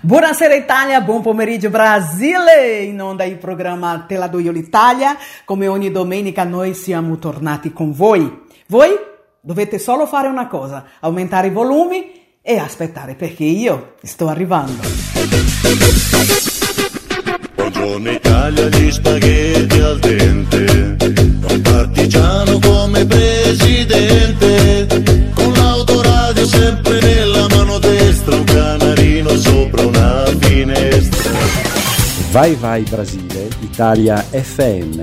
[0.00, 5.66] Buonasera Italia, buon pomeriggio Brasile, in onda il programma Te la do io l'Italia, come
[5.66, 8.44] ogni domenica noi siamo tornati con voi.
[8.68, 8.96] Voi
[9.40, 14.82] dovete solo fare una cosa, aumentare i volumi e aspettare perché io sto arrivando.
[17.56, 20.96] Buongiorno Italia, gli spaghetti al dente,
[21.50, 24.77] un partigiano come presidente,
[32.38, 35.00] Vai vai Brasile, Italia FM,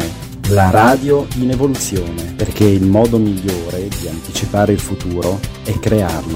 [0.51, 6.31] la radio in evoluzione, perché il modo migliore di anticipare il futuro è crearlo.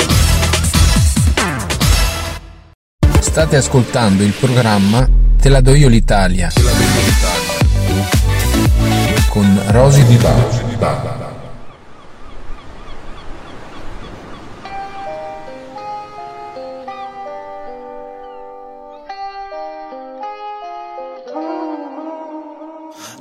[3.22, 5.08] State ascoltando il programma
[5.40, 6.50] Te la do io l'Italia
[9.30, 11.29] con Rosy Di Bala.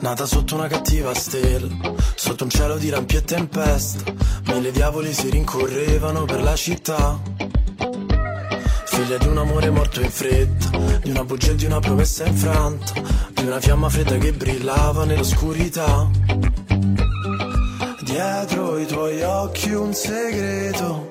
[0.01, 1.67] Nata sotto una cattiva stella,
[2.15, 4.13] sotto un cielo di lampi e tempesta,
[4.47, 7.21] mille diavoli si rincorrevano per la città.
[8.85, 10.71] Figlia di un amore morto in fretta,
[11.03, 12.93] di una bugia e di una promessa infranta,
[13.33, 16.09] di una fiamma fredda che brillava nell'oscurità.
[18.03, 21.11] Dietro i tuoi occhi un segreto,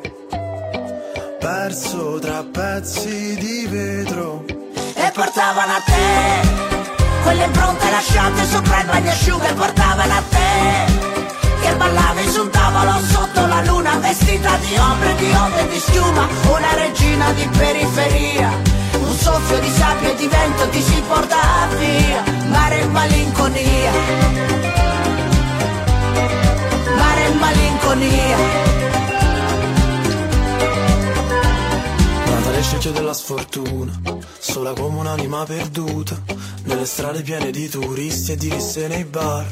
[1.39, 4.45] perso tra pezzi di vetro.
[4.47, 6.86] e portavano a te
[7.27, 10.85] quelle impronte lasciate sopra il bagnasciuga e portavano a te
[11.59, 16.25] che ballavi sul tavolo sotto la luna vestita di ombre, di onde e di schiuma
[16.47, 18.49] una regina di periferia.
[18.93, 23.91] Un soffio di sabbia e di vento ti si porta via mare e malinconia.
[26.95, 28.76] Mare e malinconia
[32.57, 34.01] Nel scempio della sfortuna,
[34.39, 36.19] sola come un'anima perduta,
[36.63, 39.45] nelle strade piene di turisti e di risse nei bar.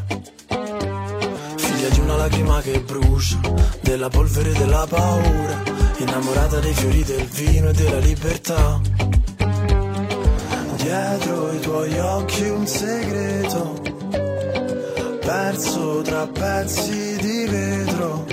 [1.56, 3.40] Figlia di una lacrima che brucia,
[3.82, 5.62] della polvere e della paura,
[5.98, 8.82] innamorata dei fiori del vino e della libertà.
[10.78, 13.82] Dietro i tuoi occhi un segreto,
[15.20, 18.26] perso tra pezzi di vetro.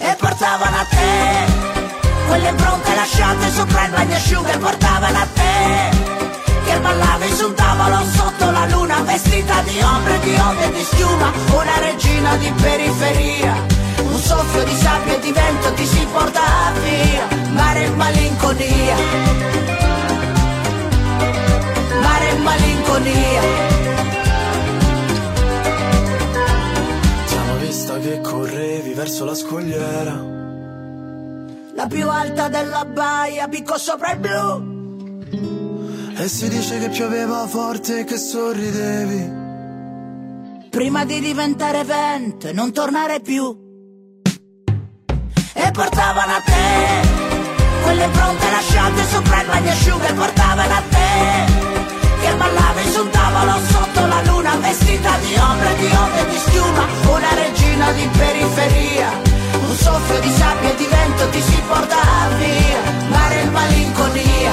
[0.00, 1.77] e portavano a te
[2.28, 6.06] quelle impronte lasciate sopra il bagnasciuga e portavano a te
[6.64, 10.84] che ballavi su un tavolo sotto la luna vestita di ombre, di onde e di
[10.84, 13.54] schiuma una regina di periferia.
[14.02, 16.42] Un soffio di sabbia e di vento ti si porta
[16.82, 18.96] via mare e malinconia.
[22.02, 23.42] Mare e malinconia.
[27.24, 30.47] Siamo vista che correvi verso la scogliera.
[31.78, 35.22] La più alta della baia picco sopra il blu
[36.16, 39.36] E si dice che pioveva forte e che sorridevi.
[40.70, 43.44] prima di diventare vento e non tornare più.
[45.54, 47.08] E portavano a te
[47.84, 51.06] quelle impronte lasciate sopra il bagnasciuga e portavano a te
[52.22, 56.84] che ballavi sul tavolo sotto la luna vestita di ombre, di onde e di schiuma,
[57.14, 59.27] una regina di periferia.
[59.68, 61.96] Un soffio di sabbia e di vento ti si porta
[62.38, 62.80] via,
[63.10, 64.52] mare e malinconia.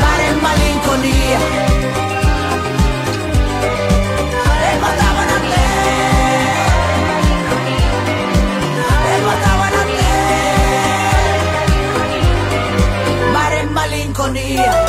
[0.00, 1.38] Mare e malinconia.
[14.62, 14.79] E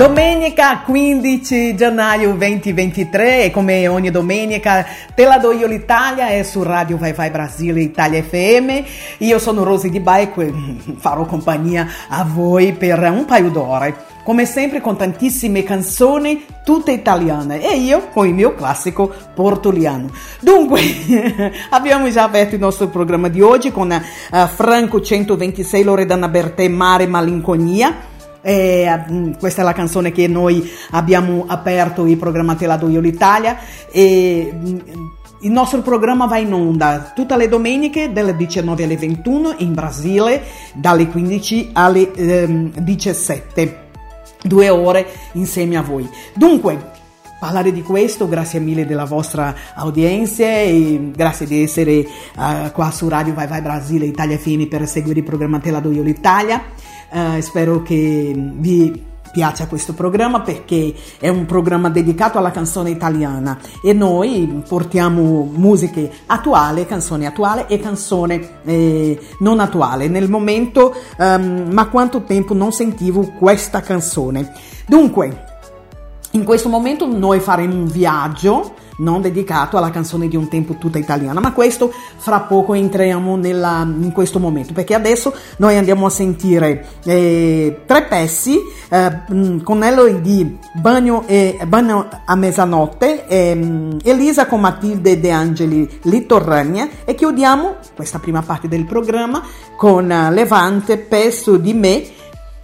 [0.00, 6.62] Domenica 15 gennaio 2023 e come ogni domenica te la do io l'Italia è su
[6.62, 8.82] Radio Vai Vai Brasile Italia FM.
[9.18, 10.54] Io sono Rosy Di Bike e
[10.96, 13.94] farò compagnia a voi per un paio d'ore.
[14.24, 20.08] Come sempre con tantissime canzoni tutte italiane e io con il mio classico portuliano.
[20.40, 20.80] Dunque,
[21.68, 27.06] abbiamo già aperto il nostro programma di oggi con eh, Franco 126 Loredana Bertè Mare
[27.06, 28.08] Malinconia.
[28.42, 33.00] Eh, questa è la canzone che noi abbiamo aperto il programma Te la do io
[33.00, 33.58] l'Italia.
[33.90, 34.78] E mm,
[35.42, 40.42] il nostro programma va in onda tutte le domeniche dalle 19 alle 21 in Brasile
[40.74, 43.88] dalle 15 alle ehm, 17
[44.42, 46.08] due ore insieme a voi.
[46.34, 46.98] Dunque
[47.38, 53.08] parlare di questo, grazie mille della vostra audienza e grazie di essere eh, qua su
[53.08, 56.62] Radio Vai Vai Brasile Italia FM per seguire il programma Te la do io l'Italia.
[57.12, 63.58] Eh, spero che vi piace questo programma perché è un programma dedicato alla canzone italiana
[63.82, 70.08] e noi portiamo musiche attuali, canzoni attuali e canzone eh, non attuale.
[70.08, 74.52] Nel momento, um, ma quanto tempo non sentivo questa canzone.
[74.86, 75.46] Dunque,
[76.32, 80.98] in questo momento noi faremo un viaggio non dedicato alla canzone di un tempo tutta
[80.98, 86.10] italiana, ma questo fra poco entriamo nella, in questo momento, perché adesso noi andiamo a
[86.10, 88.58] sentire eh, tre pezzi
[88.88, 91.24] eh, mm, con Eloi di Bagno,
[91.66, 98.68] Bagno a mezzanotte, eh, Elisa con Matilde De Angeli Litorrania e chiudiamo questa prima parte
[98.68, 99.42] del programma
[99.76, 102.02] con Levante, Pesto di me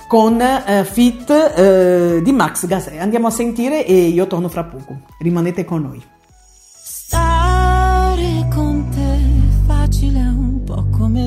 [0.07, 2.99] con eh, fit eh, di Max Gasè.
[2.99, 5.01] Andiamo a sentire e io torno fra poco.
[5.19, 6.16] Rimanete con noi.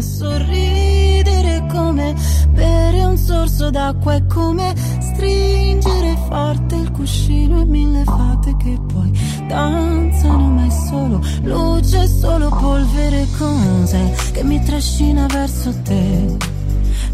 [0.02, 2.16] Sorridere, come
[2.50, 9.12] bere un sorso d'acqua e come stringere forte il cuscino e mille fate che poi
[9.48, 16.38] danzano ma è solo luce, solo polvere cose che mi trascina verso te.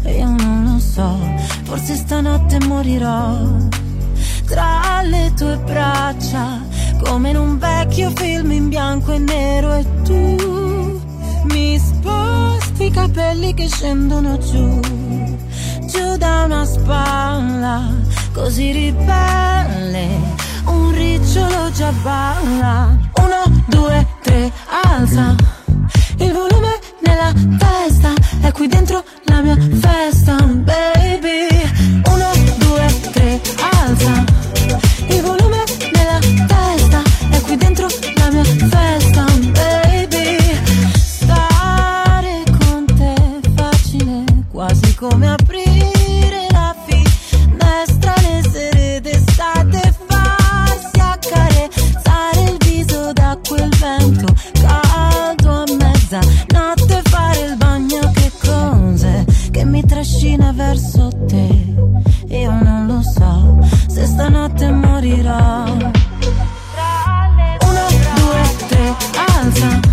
[0.02, 1.18] E io non lo so,
[1.64, 3.38] forse stanotte morirò
[4.46, 6.62] tra le tue braccia
[7.02, 11.00] come in un vecchio film in bianco e nero e tu
[11.44, 12.45] mi sposti
[12.78, 14.80] i capelli che scendono giù,
[15.86, 17.90] giù da una spalla
[18.32, 20.08] così ribelle,
[20.66, 22.96] un ricciolo già balla.
[23.14, 24.52] Uno, due, tre,
[24.84, 25.34] alza
[26.18, 28.12] il volume nella testa,
[28.42, 31.46] è qui dentro la mia festa, baby.
[32.04, 33.40] Uno, due, tre,
[33.84, 34.24] alza
[35.08, 35.45] il volume
[60.06, 61.48] trascina verso te
[62.28, 63.58] io non lo so
[63.88, 65.64] se stanotte morirò.
[65.64, 65.90] Uno,
[68.14, 68.94] due, tre,
[69.34, 69.85] alza.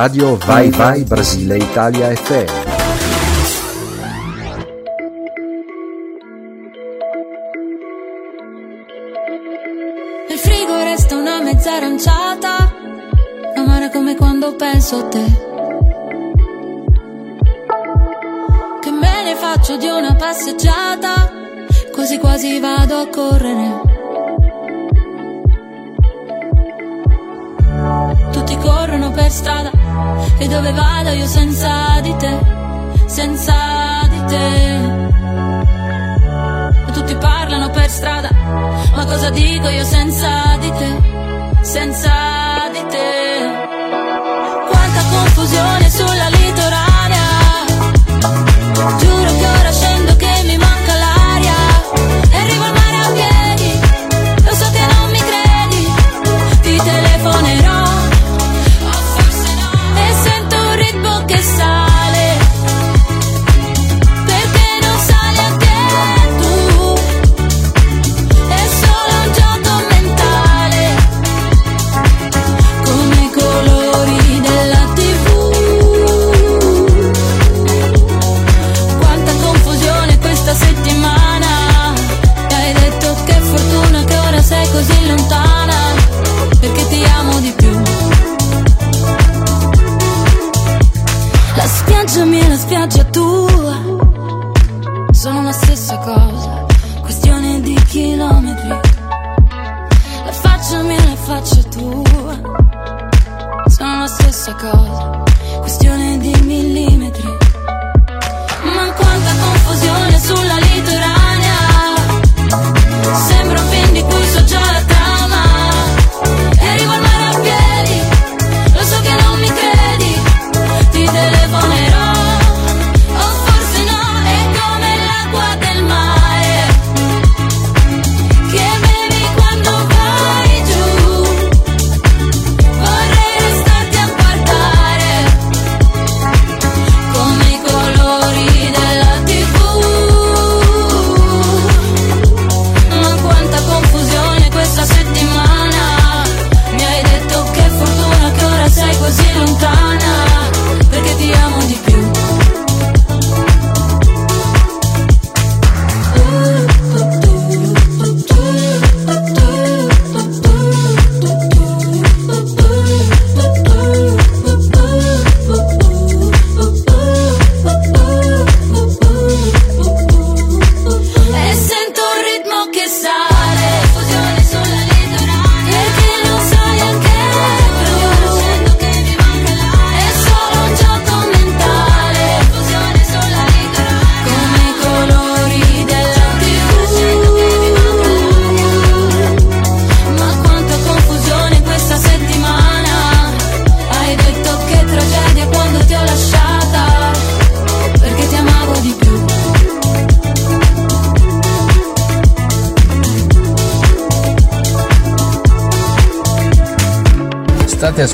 [0.00, 2.69] Radio Vai Vai Brasile Italia FM.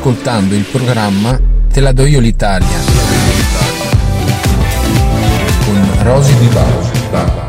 [0.06, 1.36] Ascoltando il programma
[1.68, 2.78] Te la do io l'Italia
[5.64, 7.46] con Rosy Di Bala.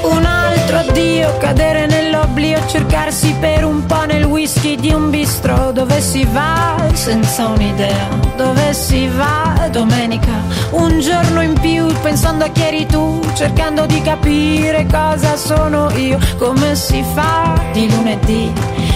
[0.00, 4.24] Un altro addio, cadere nell'oblio, cercarsi per un po' nel
[4.68, 10.32] whisky di un bistro dove si va senza un'idea, dove si va domenica,
[10.70, 16.18] un giorno in più pensando a chi eri tu, cercando di capire cosa sono io,
[16.36, 18.52] come si fa di lunedì,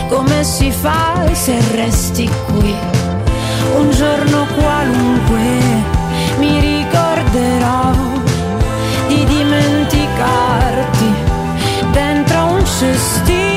[0.09, 2.75] come si fa se resti qui,
[3.77, 5.39] un giorno qualunque
[6.39, 7.93] mi ricorderò
[9.09, 11.15] di dimenticarti
[11.93, 13.52] dentro un cestino.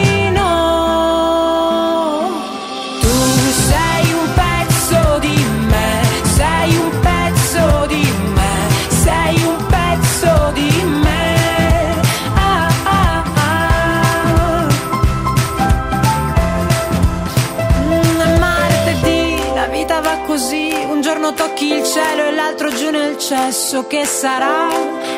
[21.25, 24.67] Giorno tocchi il cielo e l'altro giù nel cesso, che sarà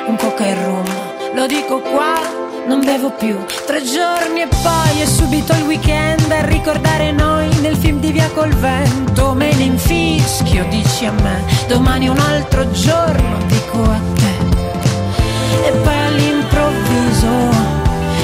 [0.05, 0.85] un coca e rum,
[1.33, 2.45] lo dico qua.
[2.65, 7.75] Non bevo più, tre giorni e poi è subito il weekend a ricordare noi nel
[7.75, 9.33] film di Via col vento.
[9.33, 15.67] Me ne infischio, dici a me, domani un altro giorno, dico a te.
[15.67, 17.27] E poi all'improvviso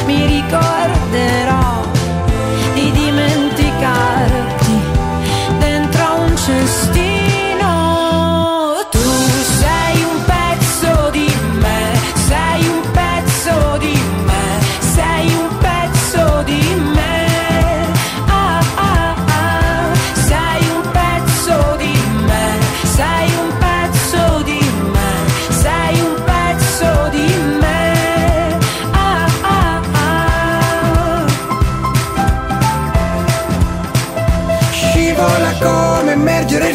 [0.05, 1.81] mi ricorderò
[2.75, 4.81] di dimenticarti
[5.59, 7.12] dentro un cestino.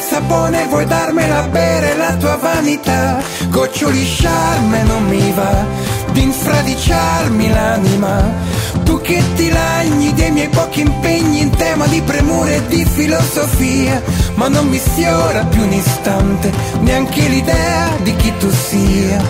[0.08, 3.20] Sapone, vuoi darmela bere la tua vanità?
[3.48, 5.66] Goccioli sciarme non mi va,
[6.12, 8.56] di infradiciarmi l'anima.
[8.84, 14.02] Tu che ti lagni dei miei pochi impegni in tema di premure e di filosofia,
[14.36, 19.20] ma non mi sfiora più un istante, neanche l'idea di chi tu sia.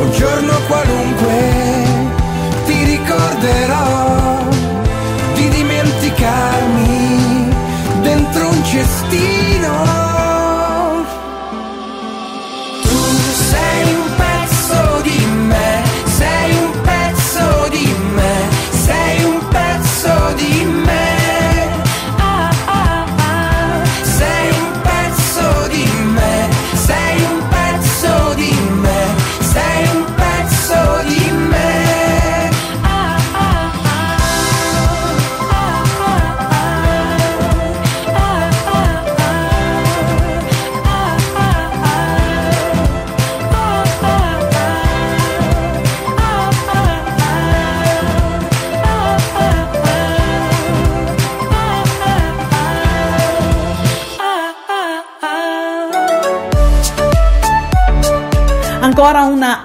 [0.00, 1.32] Un giorno qualunque
[2.66, 4.59] ti ricorderò
[8.64, 9.99] cestino.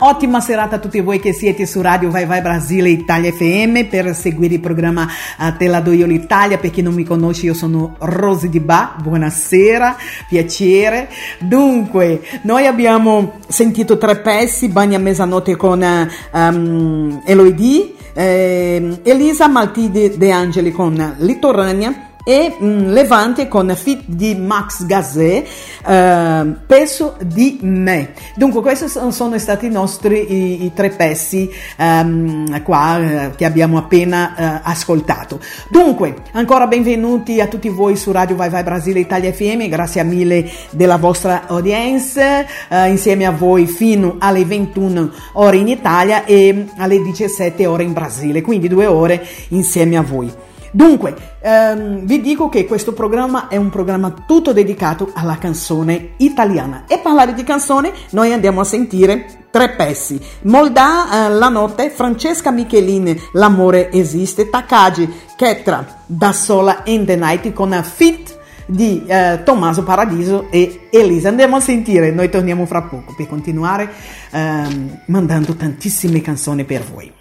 [0.07, 4.13] Ottima serata a tutti voi che siete su Radio Vai Vai Brasile Italia FM per
[4.13, 5.07] seguire il programma
[5.39, 6.57] uh, Te la do io l'Italia.
[6.57, 8.95] Per chi non mi conosce, io sono Rosy Di Ba.
[9.01, 9.95] Buonasera,
[10.27, 11.09] piacere.
[11.39, 15.83] Dunque, noi abbiamo sentito tre pezzi: Bagna Mezzanotte con
[16.31, 24.03] um, Eloidi, eh, Elisa Maltide De Angeli con Litorania e mh, mm, Levante con fit
[24.07, 25.47] di Max Gazet,
[25.85, 28.13] eh, Peso di me.
[28.35, 33.77] Dunque questi sono stati i nostri i, i tre pezzi um, qua eh, che abbiamo
[33.77, 35.39] appena eh, ascoltato.
[35.69, 40.49] Dunque, ancora benvenuti a tutti voi su Radio Vai Vai Brasile Italia FM, grazie mille
[40.71, 47.01] della vostra audience, eh, insieme a voi fino alle 21 ore in Italia e alle
[47.01, 50.53] 17 ore in Brasile, quindi due ore insieme a voi.
[50.75, 56.83] Dunque, ehm, vi dico che questo programma è un programma tutto dedicato alla canzone italiana.
[56.85, 60.19] E parlare di canzone, noi andiamo a sentire tre pezzi.
[60.41, 67.53] Moldà, eh, La notte, Francesca Michelin, L'amore esiste, Takagi, Ketra, Da sola in the night
[67.53, 71.29] con Fit di eh, Tommaso Paradiso e Elisa.
[71.29, 73.89] Andiamo a sentire, noi torniamo fra poco per continuare
[74.29, 77.13] ehm, mandando tantissime canzoni per voi.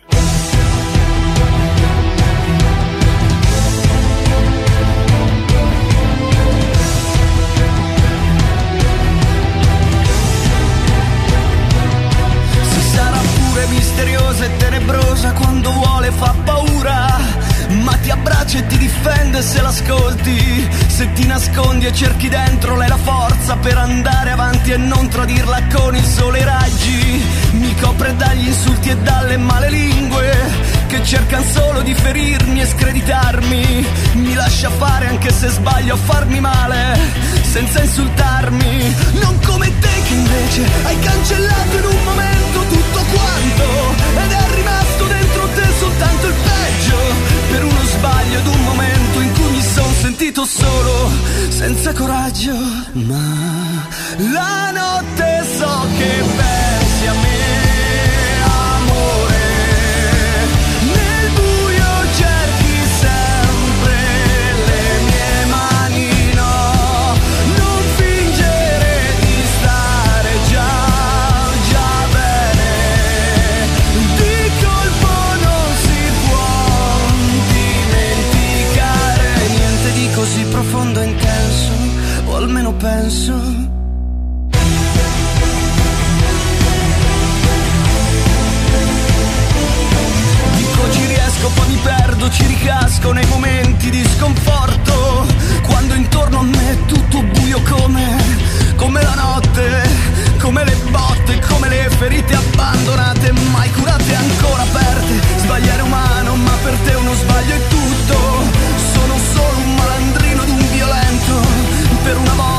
[21.04, 25.64] Se ti nascondi e cerchi dentro lei la forza per andare avanti e non tradirla
[25.70, 27.22] con il sole e raggi.
[27.50, 30.32] Mi copre dagli insulti e dalle male lingue
[30.86, 33.86] che cercano solo di ferirmi e screditarmi.
[34.14, 36.98] Mi lascia fare anche se sbaglio a farmi male,
[37.52, 38.94] senza insultarmi.
[39.20, 45.04] Non come te che invece hai cancellato in un momento tutto quanto ed è rimasto
[45.04, 46.96] dentro te soltanto il peggio
[47.50, 48.93] per uno sbaglio ed un momento
[50.34, 51.10] sentito solo,
[51.48, 52.54] senza coraggio.
[52.92, 53.86] Ma
[54.32, 57.63] la notte so che pensi a me.
[91.44, 95.26] Ci riesco, poi mi perdo, ci ricasco nei momenti di sconforto.
[95.62, 98.16] Quando intorno a me è tutto buio come,
[98.76, 99.88] come la notte,
[100.38, 105.20] come le botte, come le ferite abbandonate, mai curate ancora aperte.
[105.38, 108.16] Sbagliare umano, ma per te uno sbaglio è tutto.
[108.92, 111.40] Sono solo un malandrino di un violento,
[112.02, 112.52] per una volta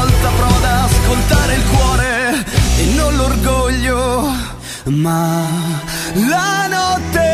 [0.86, 2.46] ascoltare il cuore
[2.78, 4.32] e non l'orgoglio,
[4.86, 5.48] ma
[6.14, 7.25] la notte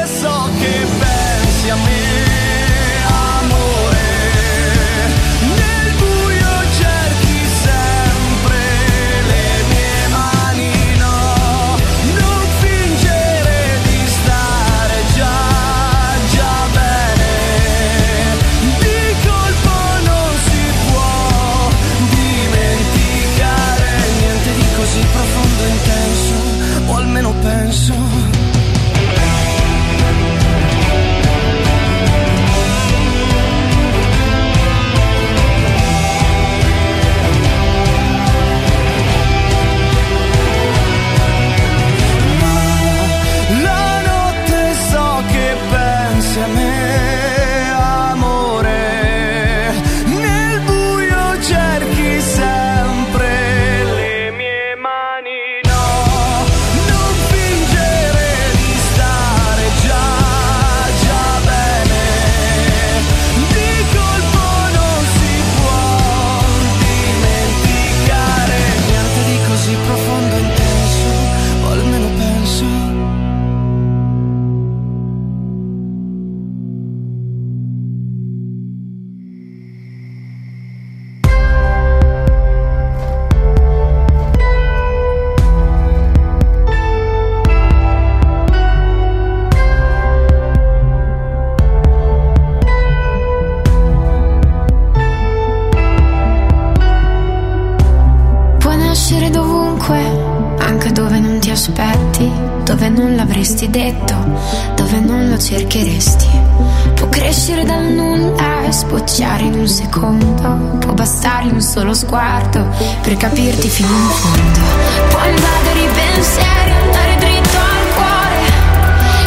[111.71, 112.67] solo sguardo
[113.01, 114.59] per capirti fino in fondo.
[115.07, 118.43] Puoi invadere i pensieri, andare dritto al cuore,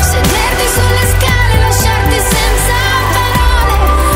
[0.03, 2.77] sederti sulle scale, lasciarti senza
[3.17, 3.75] parole.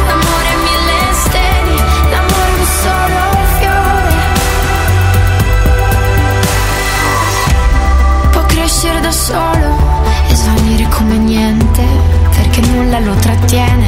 [0.08, 1.76] L'amore a mille stelle,
[2.10, 3.20] l'amore è un solo
[3.56, 4.12] fiore.
[8.30, 9.68] Può crescere da solo
[10.28, 11.82] e svanire come niente,
[12.36, 13.86] perché nulla lo trattiene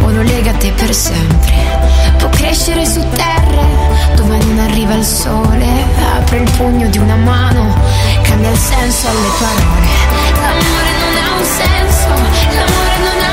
[0.00, 1.83] o lo lega a te per sempre
[2.24, 3.66] fatto crescere su terra
[4.14, 5.66] dove non arriva il sole.
[6.16, 7.74] Apre il pugno di una mano,
[8.22, 9.86] cambia il senso alle parole.
[10.40, 13.23] L'amore non ha un senso, l'amore non ha un senso.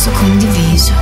[0.00, 0.94] senso condiviso.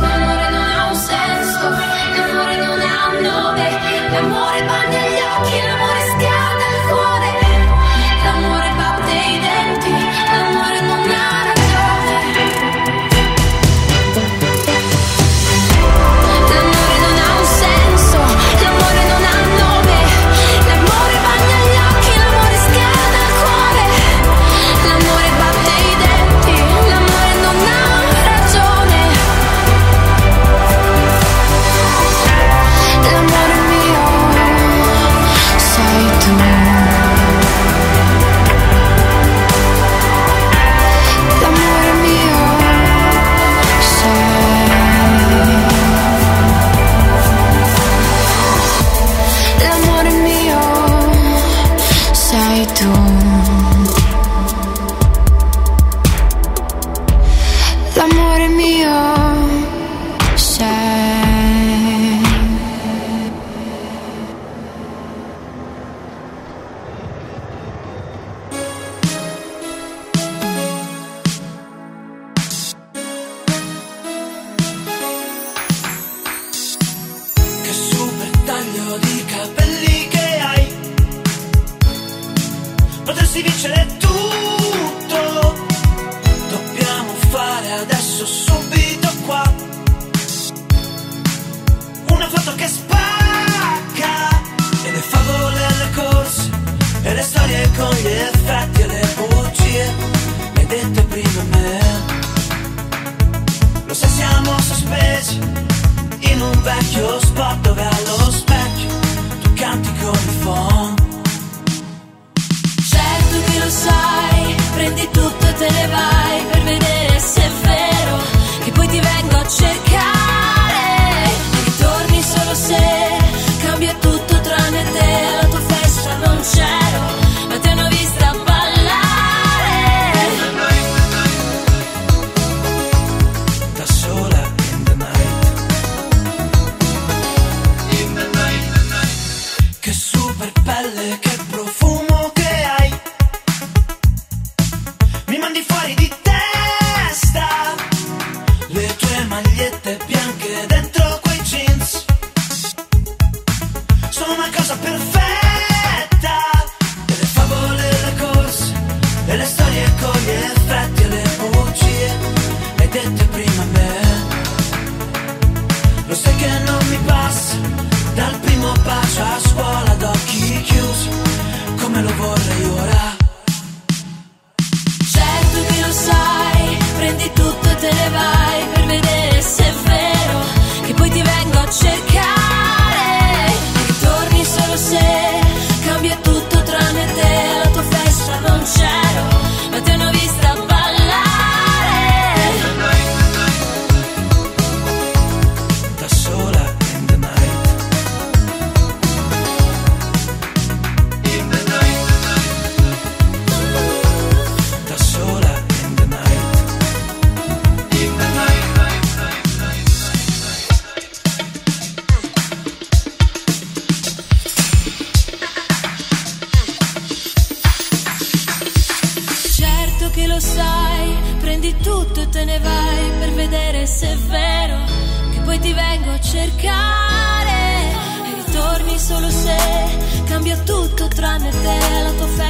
[0.00, 3.70] L'amore non ha un senso, l'amore non ha un nome,
[4.10, 6.41] l'amore va negli occhi, l'amore schiaccia.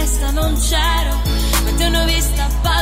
[0.03, 1.15] Festa non c'ero,
[1.63, 2.82] ma ti hanno vista ballare.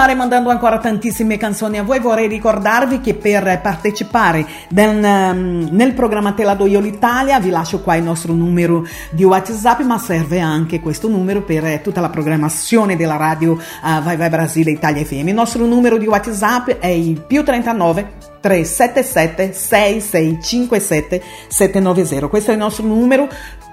[0.00, 5.92] Continuare mandando ancora tantissime canzoni a voi, vorrei ricordarvi che per partecipare nel, ehm, nel
[5.92, 9.98] programma Te la do io l'Italia vi lascio qua il nostro numero di WhatsApp, ma
[9.98, 14.70] serve anche questo numero per eh, tutta la programmazione della radio uh, Vai Vai Brasile
[14.70, 15.28] Italia FM.
[15.28, 22.28] Il nostro numero di WhatsApp è il più 39 377 6657 790.
[22.28, 23.28] Questo è il nostro numero,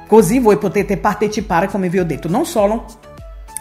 [0.07, 2.85] così voi potete partecipare, come vi ho detto, non solo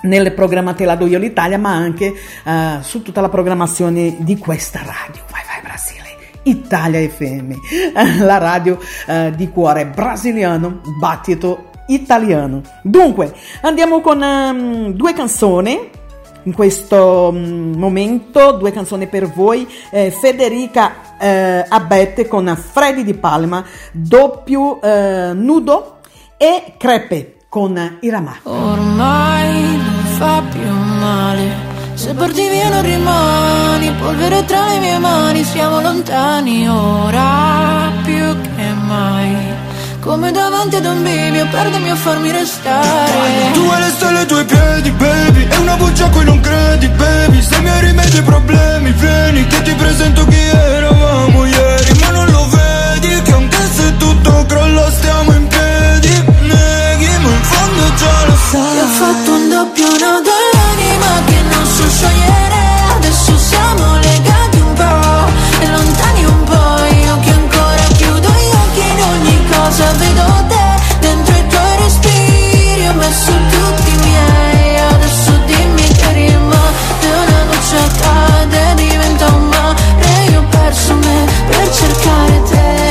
[0.06, 2.14] nel programma Te la do io l'Italia, ma anche
[2.44, 5.22] uh, su tutta la programmazione di questa radio.
[5.30, 6.04] Vai vai Brasile.
[6.44, 7.52] Italia FM,
[8.24, 12.62] la radio uh, di cuore brasiliano, battito italiano.
[12.82, 15.90] Dunque, andiamo con um, due canzoni
[16.42, 19.68] in questo um, momento, due canzoni per voi.
[19.90, 25.98] Eh, Federica eh, Abete con Freddy di Palma, doppio eh, nudo
[26.36, 28.36] e Crepe con Irama.
[28.44, 31.74] Ormai non fa più male.
[31.94, 38.72] Se parti via non rimani, polvere tra le mie mani, siamo lontani ora più che
[38.86, 39.34] mai.
[40.00, 43.50] Come davanti ad un bivio, perdimi a farmi restare.
[43.52, 46.86] Tu hai le stelle ai tuoi piedi, baby È una bugia a cui non credi,
[46.88, 52.30] baby Se mi rimedio i problemi, vieni Che ti presento chi eravamo ieri Ma non
[52.30, 55.65] lo vedi che anche se tutto crolla stiamo in piedi
[58.56, 62.62] sai Ti ho fatto un doppio nodo all'anima che non so sciogliere.
[62.96, 66.84] Adesso siamo legati un po' e lontani un po'.
[67.04, 70.66] Io che ancora chiudo gli occhi in ogni cosa vedo te
[71.00, 72.88] dentro i tuoi respiri.
[72.88, 74.78] Ho messo tutti i miei.
[74.94, 80.30] Adesso dimmi che rimane una goccia cade diventa un mare.
[80.30, 82.85] Io ho perso me per cercare te.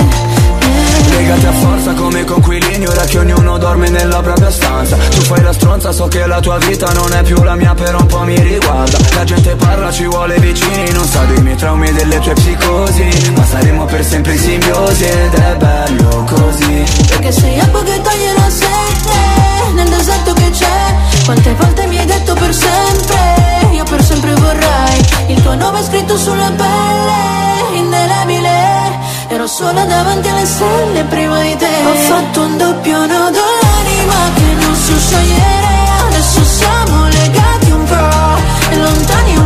[1.26, 4.96] Legati a forza come conquilini Ora che ognuno dorme nella propria stanza.
[4.96, 8.00] Tu fai la stronza, so che la tua vita non è più la mia Però
[8.00, 9.00] un po' mi riguarda.
[9.16, 13.32] La gente parla, ci vuole vicini Non sa dei miei traumi e delle tue psicosi.
[13.36, 16.84] Ma saremo per sempre in simbiosi Ed è bello così.
[17.08, 22.06] Perché sei acqua che toglie la sete Nel deserto che c'è Quante volte mi hai
[22.06, 29.48] detto per sempre Io per sempre vorrei Il tuo nome scritto sulla pelle Indelebile Ero
[29.48, 31.66] sola davanti alle stelle prima di te.
[31.66, 35.74] Ho fatto un doppio nodo all'anima Che non so sciogliere.
[36.08, 38.38] Adesso siamo legati un po'
[38.70, 39.45] E lontani un po'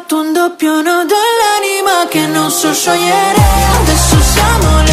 [0.00, 3.40] fatto un doppio nodo all'anima che non so sciogliere.
[3.80, 4.89] Adesso siamo legati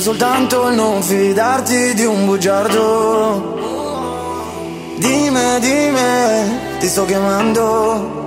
[0.00, 3.58] soltanto il non fidarti di un bugiardo.
[4.96, 8.24] Dimmi, dimmi, ti sto chiamando.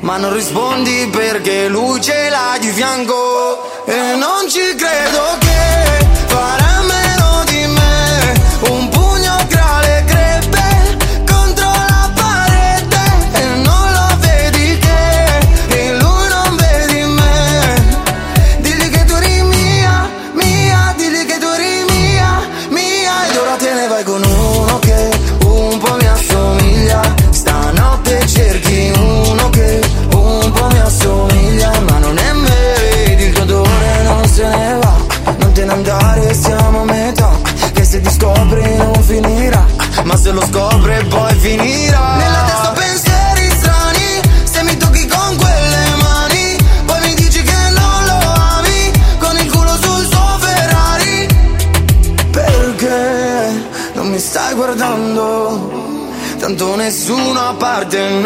[0.00, 3.84] Ma non rispondi perché lui ce l'ha di fianco.
[3.84, 5.45] E non ci credo che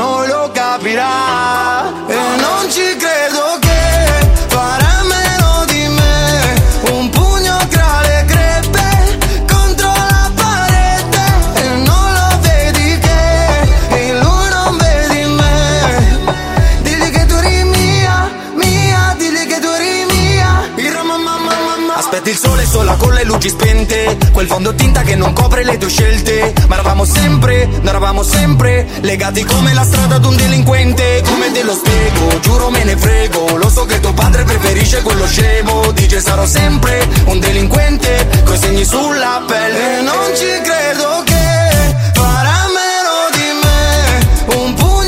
[0.01, 0.30] parte
[23.41, 24.19] luci spente.
[24.33, 26.53] Quel fondo tinta che non copre le tue scelte.
[26.69, 31.23] Ma eravamo sempre, noi eravamo sempre Legati come la strada ad un delinquente.
[31.25, 33.57] Come te lo spiego, giuro me ne frego.
[33.57, 35.91] Lo so che tuo padre preferisce quello scemo.
[35.93, 39.99] Dice sarò sempre un delinquente Coi segni sulla pelle.
[39.99, 45.00] E non ci credo che farà meno di me Un pugno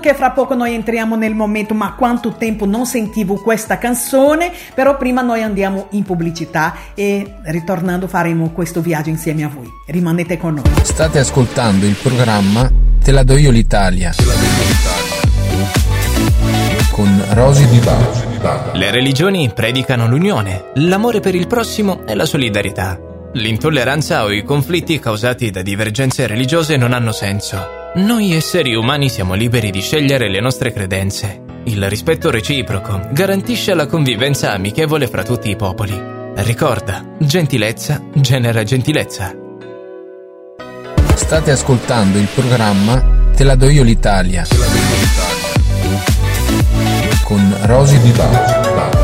[0.00, 4.96] che fra poco noi entriamo nel momento ma quanto tempo non sentivo questa canzone, però
[4.96, 9.68] prima noi andiamo in pubblicità e ritornando faremo questo viaggio insieme a voi.
[9.86, 10.64] Rimanete con noi.
[10.82, 14.12] State ascoltando il programma Te la do io l'Italia.
[16.90, 18.78] Con Rosy Di Bari.
[18.78, 22.98] Le religioni predicano l'unione, l'amore per il prossimo e la solidarietà.
[23.34, 27.79] L'intolleranza o i conflitti causati da divergenze religiose non hanno senso.
[27.92, 31.42] Noi esseri umani siamo liberi di scegliere le nostre credenze.
[31.64, 36.00] Il rispetto reciproco garantisce la convivenza amichevole fra tutti i popoli.
[36.36, 39.34] Ricorda, gentilezza genera gentilezza.
[41.14, 44.46] State ascoltando il programma Te la do io l'Italia.
[47.24, 48.99] Con Rosy Di Bari.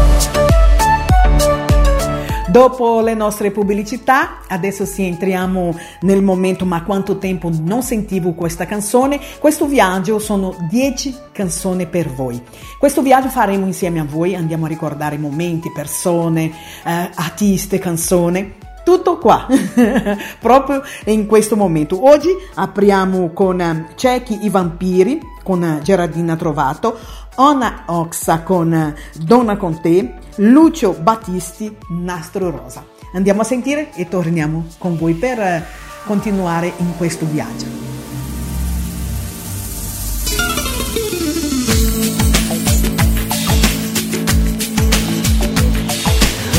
[2.49, 8.67] Dopo le nostre pubblicità, adesso sì entriamo nel momento, ma quanto tempo non sentivo questa
[8.67, 9.19] canzone.
[9.41, 12.41] Questo viaggio sono 10 canzoni per voi.
[12.79, 16.45] Questo viaggio faremo insieme a voi, andiamo a ricordare momenti, persone,
[16.85, 18.55] eh, artiste, canzoni.
[18.85, 19.49] Tutto qua,
[20.39, 22.09] proprio in questo momento.
[22.09, 26.97] Oggi apriamo con Ciechi i vampiri, con Gerardina Trovato,
[27.39, 32.85] Ona Oxa con Donna con te, Lucio Battisti, Nastro Rosa.
[33.13, 35.67] Andiamo a sentire e torniamo con voi per
[36.07, 37.67] continuare in questo viaggio.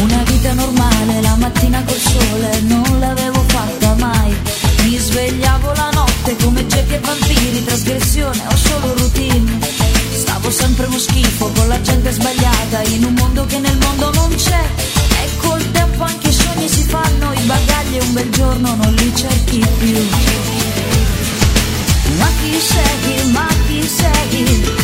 [0.02, 4.36] Una vita normale, la mattina col sole, non l'avevo fatta mai.
[4.84, 9.77] Mi svegliavo la notte come ciechi e vampiri, trasgressione o solo routine.
[10.48, 14.34] Stavo sempre uno schifo con la gente sbagliata, in un mondo che nel mondo non
[14.34, 14.64] c'è.
[15.26, 18.94] E col tempo anche i sogni si fanno, i bagagli e un bel giorno non
[18.94, 20.08] li cerchi più.
[22.18, 24.77] Ma chi sei, ma chi sei?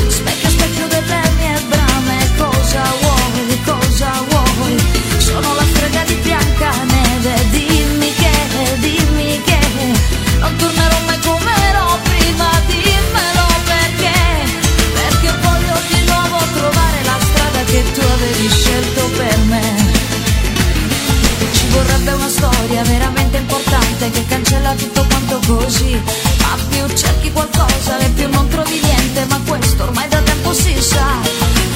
[24.04, 26.02] mente che cancella tutto quanto così.
[26.40, 30.76] Ma più cerchi qualcosa e più non trovi niente Ma questo ormai da tempo si
[30.82, 31.06] sa.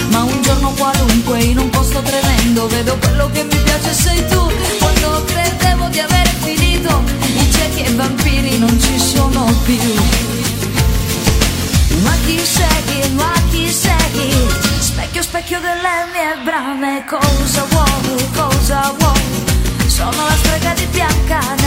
[0.09, 4.51] Ma un giorno qualunque in un posto tremendo Vedo quello che mi piace sei tu.
[4.79, 9.79] Quando credevo di aver finito I ciechi e i vampiri non ci sono più.
[12.03, 14.33] Ma chi segui, ma chi segui?
[14.79, 19.57] Specchio, specchio delle mie brame Cosa vuoi, cosa vuoi
[19.87, 21.66] sono la strega di Biancaneve.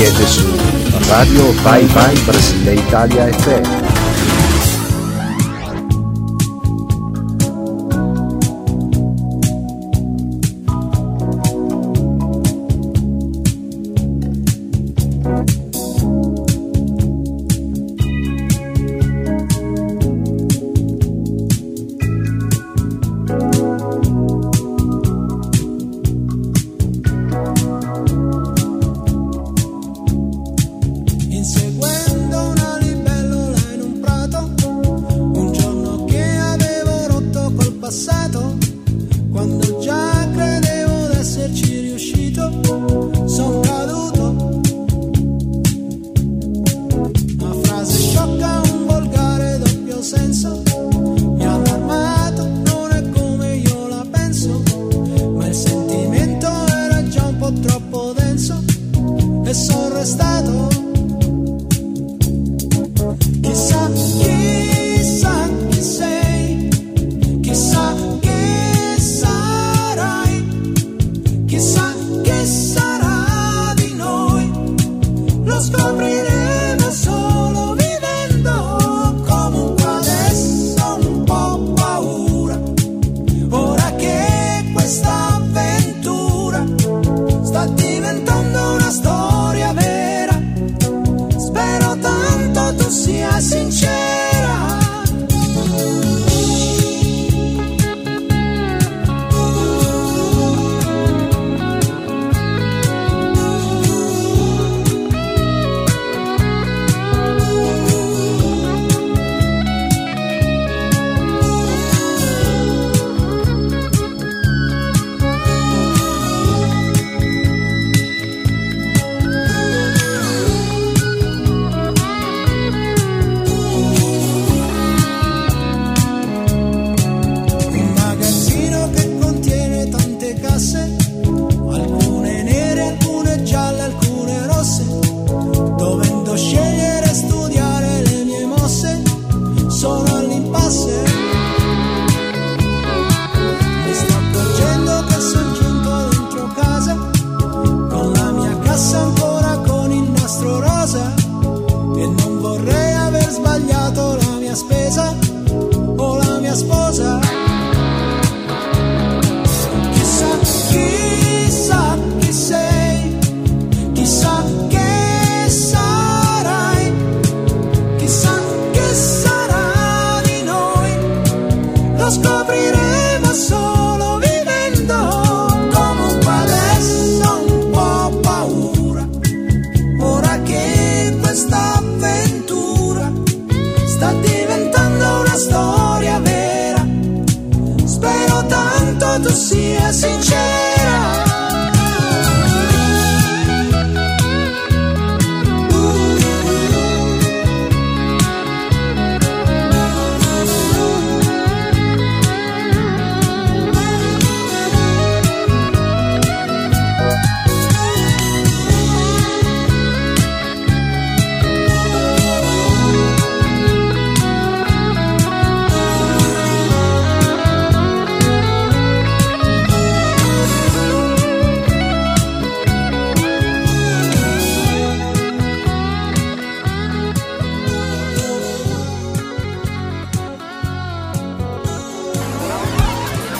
[0.00, 0.46] siete su
[1.10, 3.89] Radio Bye Bye Brasile Italia FM.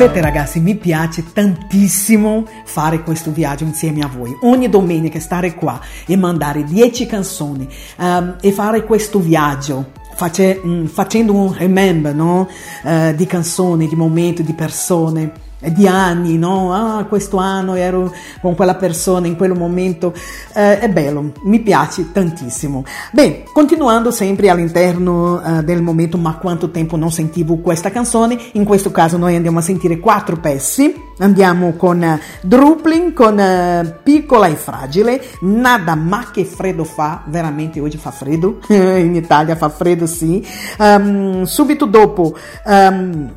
[0.00, 4.34] Sapete ragazzi, mi piace tantissimo fare questo viaggio insieme a voi.
[4.44, 10.86] Ogni domenica stare qua e mandare 10 canzoni ehm, e fare questo viaggio face- mm,
[10.86, 12.48] facendo un remember no?
[12.82, 15.32] Eh, di canzoni, di momenti, di persone
[15.68, 16.72] di anni, no?
[16.72, 20.14] Ah, questo anno ero con quella persona in quel momento.
[20.54, 22.84] Eh, è bello, mi piace tantissimo.
[23.12, 28.64] Bene, continuando sempre all'interno eh, del momento, ma quanto tempo non sentivo questa canzone, in
[28.64, 31.08] questo caso noi andiamo a sentire quattro pezzi.
[31.18, 37.78] Andiamo con eh, Druplin, con eh, Piccola e Fragile, Nada ma che freddo fa, veramente
[37.78, 40.44] oggi fa freddo, in Italia fa freddo sì.
[40.78, 42.34] Ehm, subito dopo...
[42.64, 43.32] ehm,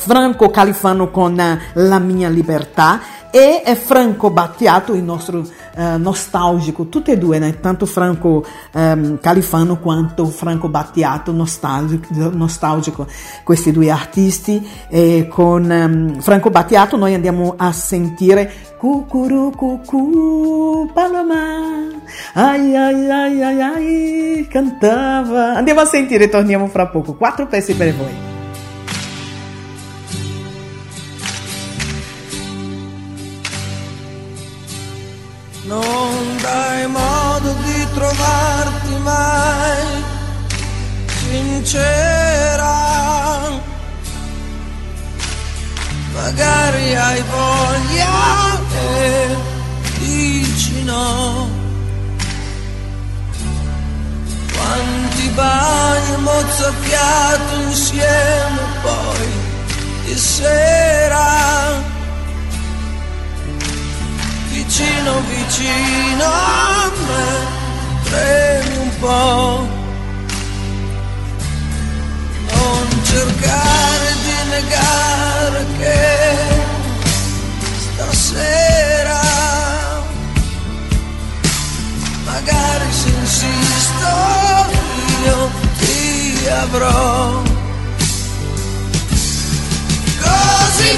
[0.00, 1.36] Franco Califano con
[1.74, 5.46] La mia libertà e Franco Battiato, il nostro
[5.76, 7.60] eh, nostalgico, tutte e due, né?
[7.60, 13.06] tanto Franco ehm, Califano quanto Franco Battiato, nostalgico, nostalgico
[13.44, 14.66] questi due artisti.
[14.88, 21.90] E con ehm, Franco Battiato noi andiamo a sentire Cucuru cucù Paloma,
[22.32, 25.52] ai ai ai ai ai, cantava.
[25.56, 27.12] Andiamo a sentire, torniamo fra poco.
[27.14, 28.29] Quattro pezzi per voi.
[36.80, 40.04] Dai modo di trovarti mai
[41.20, 42.78] sincera.
[46.14, 49.36] Magari hai voglia e
[49.98, 51.48] dici no.
[54.52, 59.28] Quanti bagni mozzafiato insieme poi
[60.04, 61.98] di sera
[64.70, 67.28] vicino vicino a me,
[68.04, 69.68] premi un po'.
[72.52, 75.98] Non cercare di negare che
[77.96, 79.20] stasera,
[82.24, 84.08] magari se insisto
[85.24, 87.42] io ti avrò.
[90.22, 90.96] Così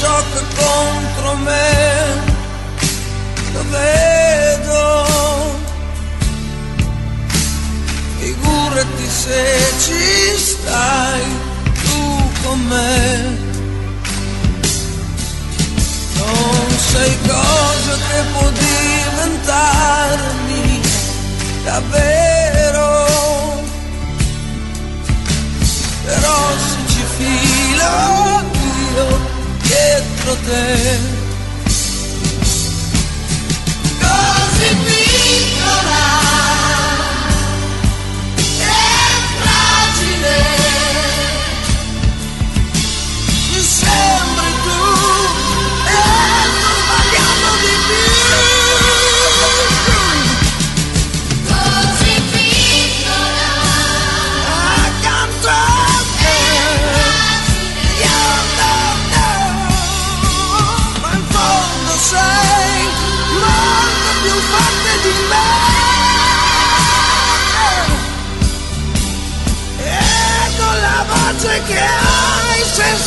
[0.00, 2.16] gioca contro me,
[3.52, 4.82] lo vedo.
[8.18, 9.44] Figurati se
[9.82, 11.22] ci stai
[11.82, 13.36] tu con me.
[16.16, 20.80] Non sei cosa che può diventarmi
[21.64, 22.37] davvero.
[30.48, 31.17] there.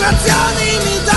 [0.01, 1.10] шатяными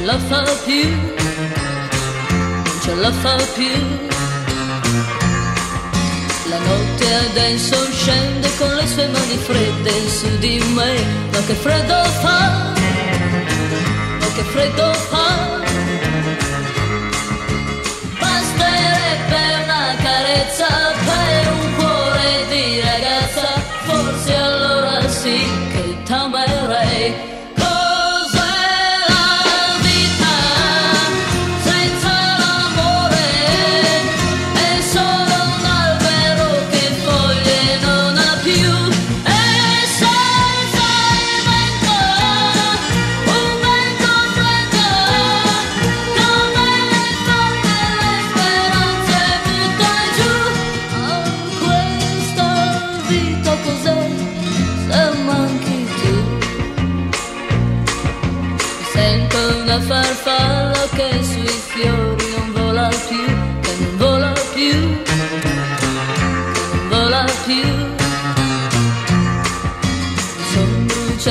[0.00, 0.88] ce la fa più,
[2.64, 3.74] non ce la fa più.
[6.48, 10.92] La notte adesso scende con le sue mani fredde su di me,
[11.32, 12.72] ma che freddo fa,
[14.20, 15.29] ma che freddo fa.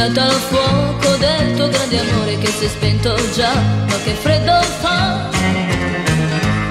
[0.10, 4.62] Bruciata al fuoco del tuo grande amore che si è spento già, ma che freddo
[4.80, 5.30] fa,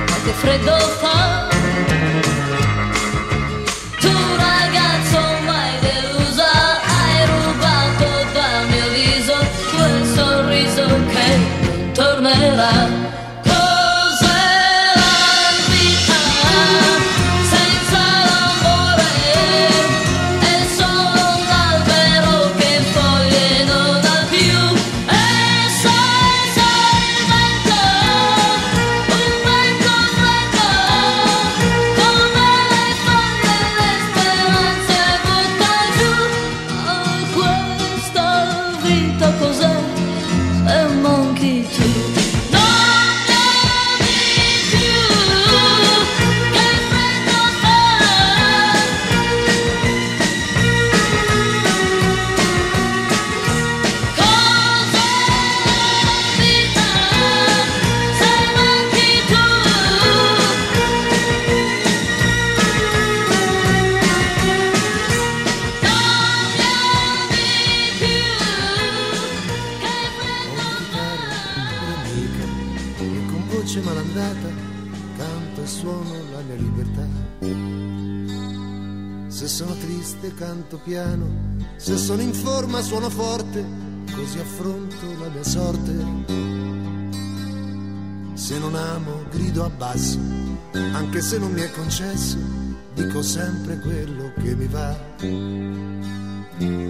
[0.09, 1.49] ma che freddo fa.
[4.01, 9.36] Tu ragazzo mai delusa, hai rubato dal mio viso
[9.74, 12.98] quel sorriso che tornerà.
[91.99, 92.39] Concesso,
[92.95, 94.97] dico sempre quello che mi va.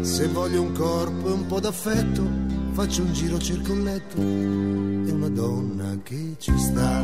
[0.02, 2.22] Se voglio un corpo e un po' d'affetto,
[2.72, 7.02] faccio un giro, cerco un letto e una donna che ci sta.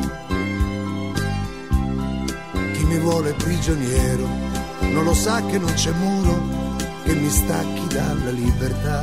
[2.75, 4.29] Chi mi vuole prigioniero
[4.93, 6.43] non lo sa che non c'è muro
[7.05, 9.01] che mi stacchi dalla libertà.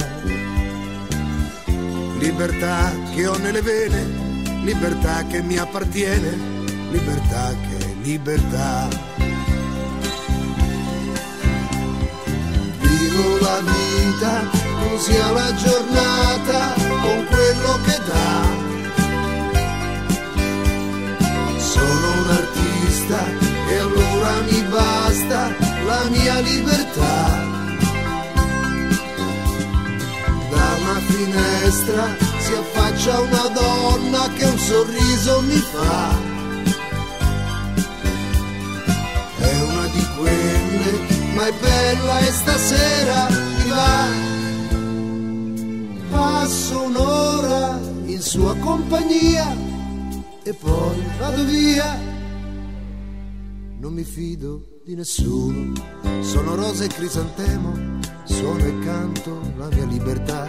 [2.20, 6.38] Libertà che ho nelle vene, libertà che mi appartiene,
[6.92, 8.88] libertà che libertà.
[12.80, 14.50] Vivo la vita
[14.80, 18.60] così alla giornata con quello che dà.
[21.58, 23.20] Sono un artista
[23.70, 27.50] e allora mi basta la mia libertà.
[30.50, 36.31] Da una finestra si affaccia una donna che un sorriso mi fa.
[40.78, 44.30] Quelle ma è bella e stasera mi va.
[46.10, 49.56] Passo un'ora in sua compagnia
[50.44, 52.00] e poi vado via.
[53.80, 55.74] Non mi fido di nessuno,
[56.22, 60.48] sono rosa e crisantemo, suono e canto la mia libertà.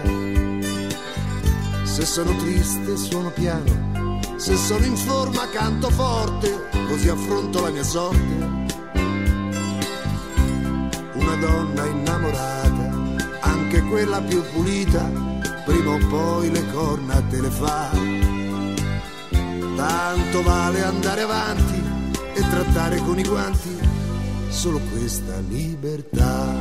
[1.85, 7.85] Se sono triste suono piano, se sono in forma canto forte, così affronto la mia
[7.85, 8.52] sorte
[11.43, 12.91] donna innamorata,
[13.41, 15.11] anche quella più pulita,
[15.65, 17.91] prima o poi le corna te le fa.
[19.75, 21.83] Tanto vale andare avanti
[22.35, 23.77] e trattare con i guanti
[24.51, 26.55] solo questa libertà.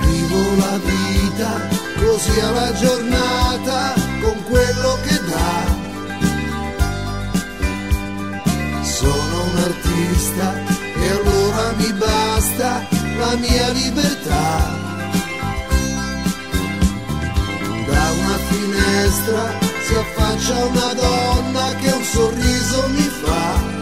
[0.00, 1.68] Vivo la vita
[1.98, 5.84] così alla giornata con quello che dà.
[8.82, 10.54] Sono artista
[10.94, 12.86] e allora mi basta
[13.18, 14.84] la mia libertà.
[17.86, 23.74] Da una finestra si affaccia una donna che un sorriso mi fa.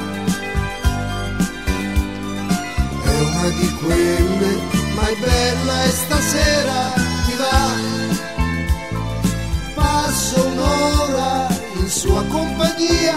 [3.03, 4.59] È una di quelle,
[4.95, 6.93] ma è bella e stasera
[7.27, 7.63] ti va.
[9.75, 13.17] Passo un'ora in sua compagnia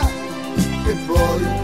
[0.86, 1.57] e poi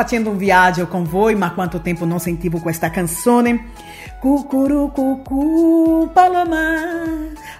[0.00, 3.66] fazendo um viagem com voi, mas quanto tempo non sentivo questa canzone.
[4.20, 6.74] Cucurucucu paloma,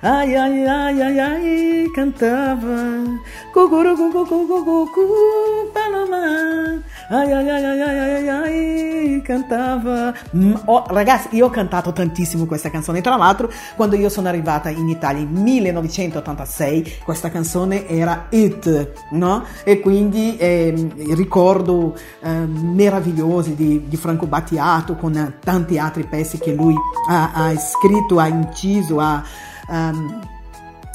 [0.00, 3.04] ai ai ai ai ai, cantava.
[3.52, 8.89] Cucurucucu paloma, ai ai ai ai ai ai ai.
[9.30, 10.12] Cantava.
[10.36, 13.00] Mm, oh, ragazzi, io ho cantato tantissimo questa canzone.
[13.00, 19.44] Tra l'altro, quando io sono arrivata in Italia in 1986, questa canzone era hit, no?
[19.62, 26.52] E quindi eh, ricordo eh, meravigliosi di, di, Franco Battiato con tanti altri pezzi che
[26.52, 26.74] lui
[27.08, 29.22] ha, ha scritto, ha inciso, ha.
[29.68, 30.38] Um,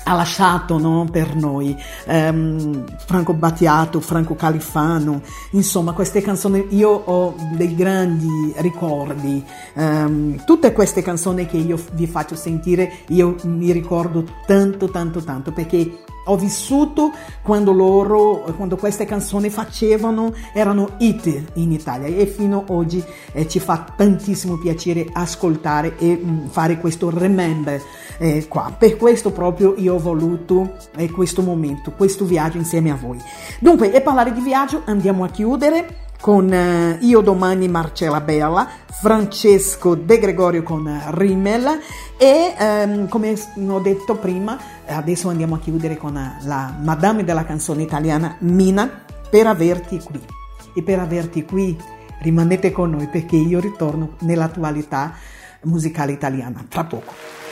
[0.08, 1.76] ha lasciato no, per noi
[2.08, 9.44] um, Franco Battiato, Franco Califano, insomma queste canzoni io ho dei grandi ricordi,
[9.74, 15.52] um, tutte queste canzoni che io vi faccio sentire io mi ricordo tanto tanto tanto
[15.52, 17.12] perché ho vissuto
[17.42, 23.48] quando loro, quando queste canzoni facevano, erano hit in Italia e fino ad oggi eh,
[23.48, 27.82] ci fa tantissimo piacere ascoltare e mh, mm, fare questo remember
[28.18, 28.74] eh, qua.
[28.78, 33.20] Per questo proprio io ho voluto eh, questo momento, questo viaggio insieme a voi.
[33.60, 38.68] Dunque, e parlare di viaggio andiamo a chiudere con eh, Io domani Marcella Bella,
[39.00, 41.80] Francesco De Gregorio con Rimmel
[42.18, 44.58] e ehm, come ho detto prima
[44.88, 50.20] adesso andiamo a chiudere con la madame della canzone italiana Mina per averti qui
[50.74, 51.80] e per averti qui
[52.22, 55.14] rimanete con noi perché io ritorno nell'attualità
[55.66, 57.45] musicale italiana tra poco.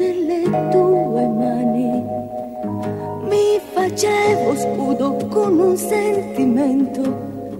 [0.00, 1.92] delle tue mani.
[3.28, 7.02] Mi facevo scudo con un sentimento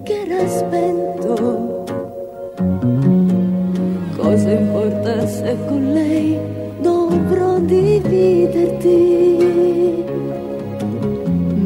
[0.03, 1.84] che era spento.
[4.16, 6.38] Cosa importa se con lei
[6.80, 8.88] dovrò dividerti?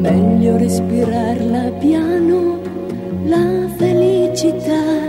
[0.07, 2.59] Meglio respirarla piano,
[3.25, 5.04] la felicità.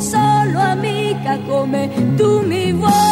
[0.00, 3.03] solo amica come tu mi vuoi.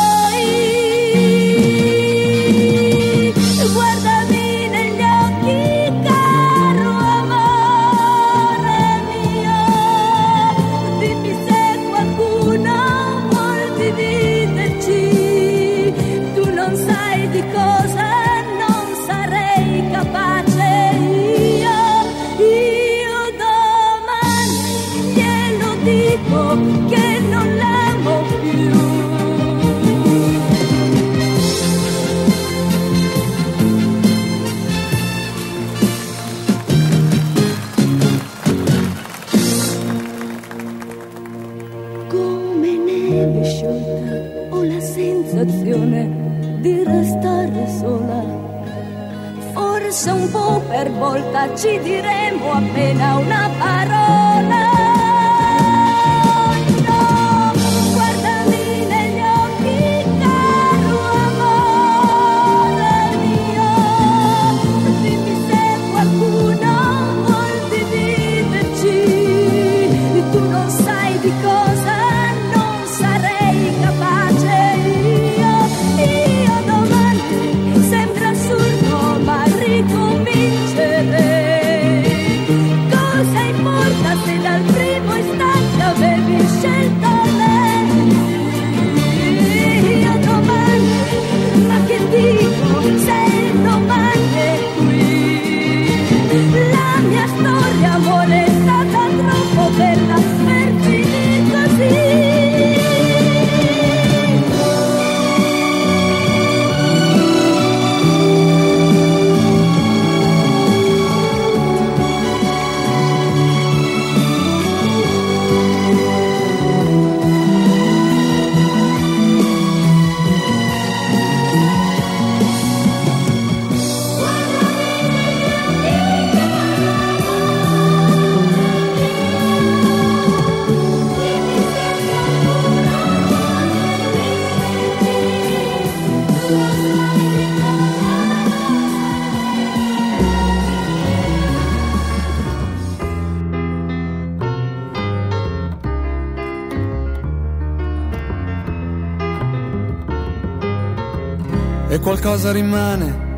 [152.23, 153.31] Qualcosa rimane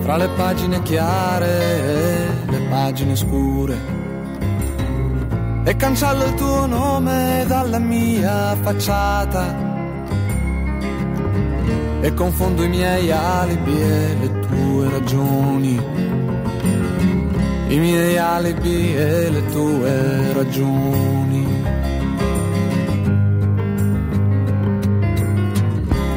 [0.00, 3.76] fra le pagine chiare e le pagine scure.
[5.64, 9.56] E cancello il tuo nome dalla mia facciata
[12.02, 15.80] e confondo i miei alibi e le tue ragioni.
[17.68, 21.25] I miei alibi e le tue ragioni.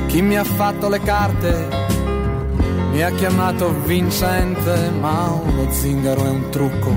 [0.09, 1.67] Chi mi ha fatto le carte
[2.91, 6.95] mi ha chiamato vincente, ma uno zingaro è un trucco.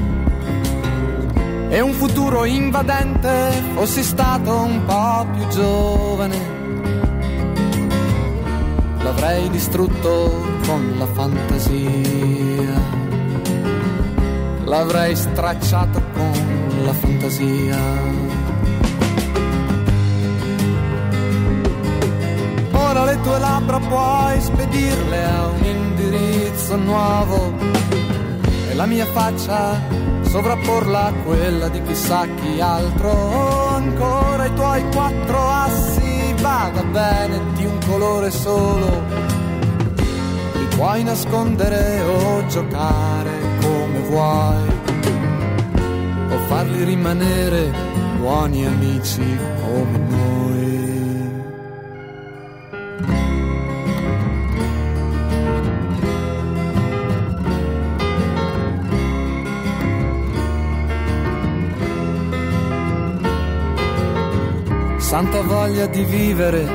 [1.68, 6.38] E un futuro invadente, fossi stato un po' più giovane,
[9.02, 12.80] l'avrei distrutto con la fantasia.
[14.64, 16.32] L'avrei stracciato con
[16.82, 18.31] la fantasia.
[22.92, 27.54] Ora le tue labbra puoi spedirle a un indirizzo nuovo
[28.68, 29.80] e la mia faccia
[30.20, 33.68] sovrapporla a quella di chissà chi altro.
[33.68, 39.02] Ancora i tuoi quattro assi, vada bene di un colore solo.
[40.52, 43.30] Li puoi nascondere o giocare
[43.62, 44.68] come vuoi,
[46.28, 47.72] o farli rimanere
[48.18, 50.91] buoni amici come noi.
[65.22, 66.66] Santa voglia di vivere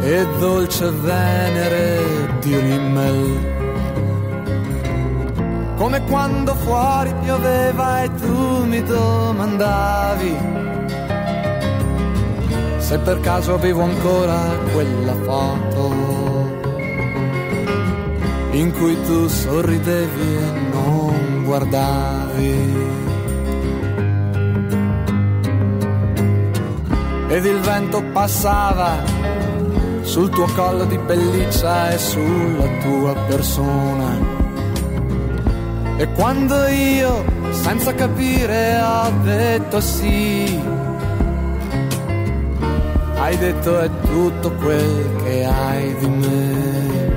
[0.00, 3.56] e dolce venere di rimmel.
[5.76, 10.36] Come quando fuori pioveva e tu mi domandavi
[12.78, 15.92] se per caso avevo ancora quella foto
[18.52, 23.07] in cui tu sorridevi e non guardavi.
[27.28, 29.02] Ed il vento passava
[30.00, 34.16] sul tuo collo di pelliccia e sulla tua persona.
[35.98, 40.58] E quando io, senza capire, ho detto sì,
[43.16, 47.12] hai detto è tutto quel che hai di me,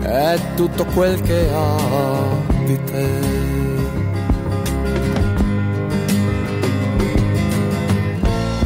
[0.00, 3.37] è tutto quel che ho di te.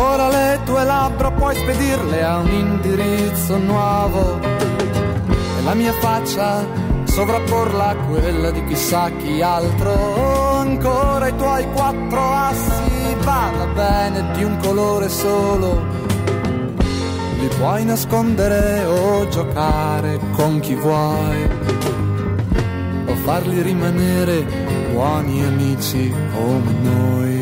[0.02, 6.66] Ora le tue labbra puoi spedirle a un indirizzo nuovo e la mia faccia
[7.04, 10.58] sovrapporla a quella di chissà chi altro.
[10.58, 15.80] Ancora i tuoi quattro assi, vada bene di un colore solo.
[17.38, 21.48] Li puoi nascondere o giocare con chi vuoi,
[23.06, 24.44] o farli rimanere
[24.92, 27.41] buoni amici come noi.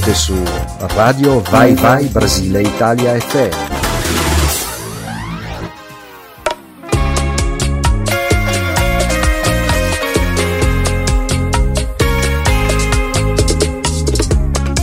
[0.00, 0.40] Siete su
[0.94, 3.50] Radio Vai Vai Brasile Italia FM.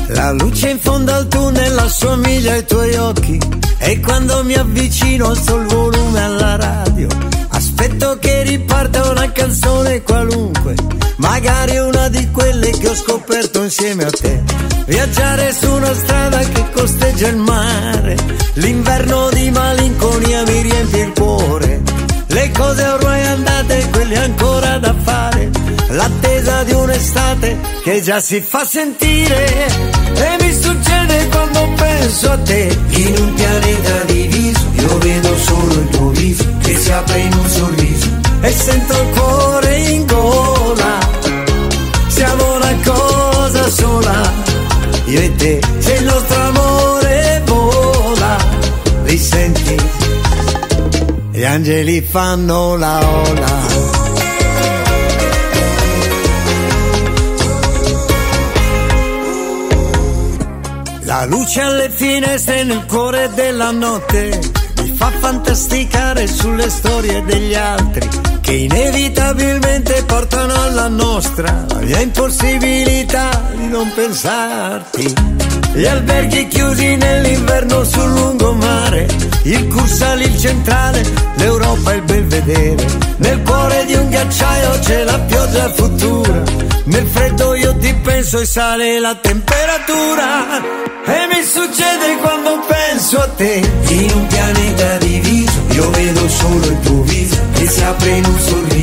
[0.08, 3.40] La luce in fondo al tunnel assomiglia ai tuoi occhi
[3.78, 7.08] e quando mi avvicino alzo il volume alla radio.
[7.48, 10.76] Aspetto che riparta una canzone qualunque,
[11.18, 14.44] magari una di quelle che ho scoperto insieme a te.
[14.86, 18.16] Viaggiare su una strada che costeggia il mare,
[18.54, 21.82] l'inverno di malinconia mi riempie il cuore.
[22.28, 25.50] Le cose ormai andate, quelle ancora da fare,
[25.90, 29.68] l'attesa di un'estate che già si fa sentire.
[30.14, 32.78] E mi succede quando penso a te.
[32.90, 37.50] In un pianeta diviso io vedo solo il tuo viso che si apre in un
[37.50, 38.10] sorriso.
[38.42, 40.85] E sento il cuore in gola
[46.16, 48.38] nostro amore vola
[49.04, 49.76] li senti
[51.32, 53.84] gli angeli fanno la ola
[61.02, 64.40] La luce alle finestre nel cuore della notte
[64.82, 68.08] mi fa fantasticare sulle storie degli altri
[68.42, 75.55] che inevitabilmente portano alla nostra la mia impossibilità di non pensarti.
[75.76, 79.08] Gli alberghi chiusi nell'inverno sul lungomare,
[79.44, 81.04] il Cursale, il centrale,
[81.36, 82.86] l'Europa e il Belvedere.
[83.18, 86.44] Nel cuore di un ghiacciaio c'è la pioggia futura,
[86.86, 90.64] nel freddo io ti penso e sale la temperatura.
[91.08, 95.60] E mi succede quando penso a te in un pianeta diviso.
[95.72, 98.75] Io vedo solo il tuo viso che si apre in un sorriso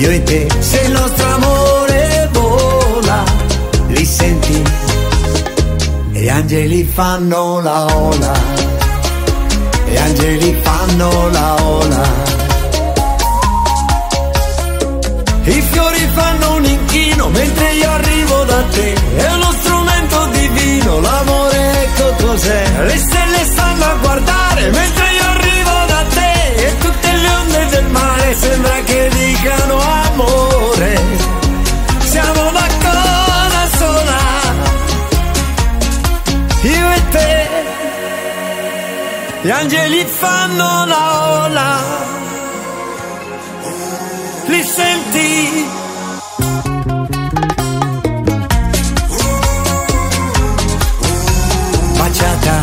[0.00, 0.48] io e te.
[0.58, 3.24] Se il nostro amore vola,
[3.88, 4.62] li senti?
[6.12, 8.32] E gli angeli fanno la ola.
[9.86, 12.02] Gli angeli fanno la ola.
[15.44, 18.94] I fiori fanno un inchino mentre io arrivo da te.
[19.16, 22.84] È uno strumento divino, l'amore ecco cos'è.
[22.84, 26.54] Le stelle stanno a guardare mentre io arrivo da te.
[26.64, 28.99] E tutte le onde del mare sembra che
[29.40, 31.00] dicano amore.
[32.00, 34.20] Siamo una cosa sola,
[36.62, 37.48] io e te.
[39.42, 41.78] Gli angeli fanno la ola
[44.46, 45.68] li senti?
[51.96, 52.62] Baciata,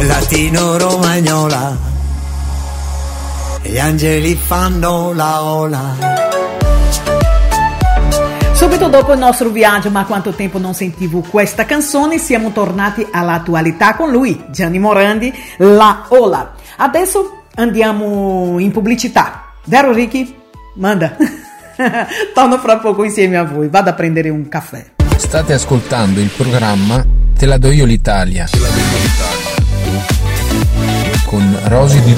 [0.00, 1.93] latino-romagnola,
[3.74, 5.96] gli angeli fanno la ola.
[8.52, 13.96] Subito dopo il nostro viaggio, ma quanto tempo non sentivo questa canzone, siamo tornati all'attualità
[13.96, 16.52] con lui, Gianni Morandi, La Ola.
[16.76, 20.32] Adesso andiamo in pubblicità, vero Ricky?
[20.76, 21.16] Manda.
[22.32, 24.92] Torno fra poco insieme a voi, vado a prendere un caffè.
[25.16, 27.04] State ascoltando il programma
[27.36, 28.46] Te la do io l'Italia.
[31.26, 32.14] Con Rosy Di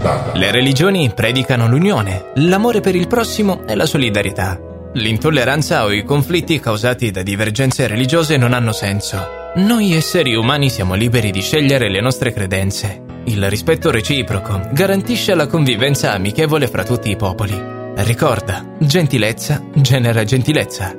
[0.00, 0.38] Bari.
[0.38, 4.58] Le religioni predicano l'unione, l'amore per il prossimo e la solidarietà.
[4.94, 9.38] L'intolleranza o i conflitti causati da divergenze religiose non hanno senso.
[9.56, 13.02] Noi esseri umani siamo liberi di scegliere le nostre credenze.
[13.24, 17.54] Il rispetto reciproco garantisce la convivenza amichevole fra tutti i popoli.
[17.96, 20.94] Ricorda, gentilezza genera gentilezza.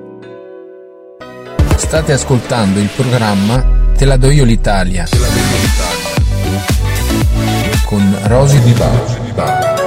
[1.75, 5.05] State ascoltando il programma Te la do io l'Italia.
[7.91, 9.80] Con Rosy Di Bari.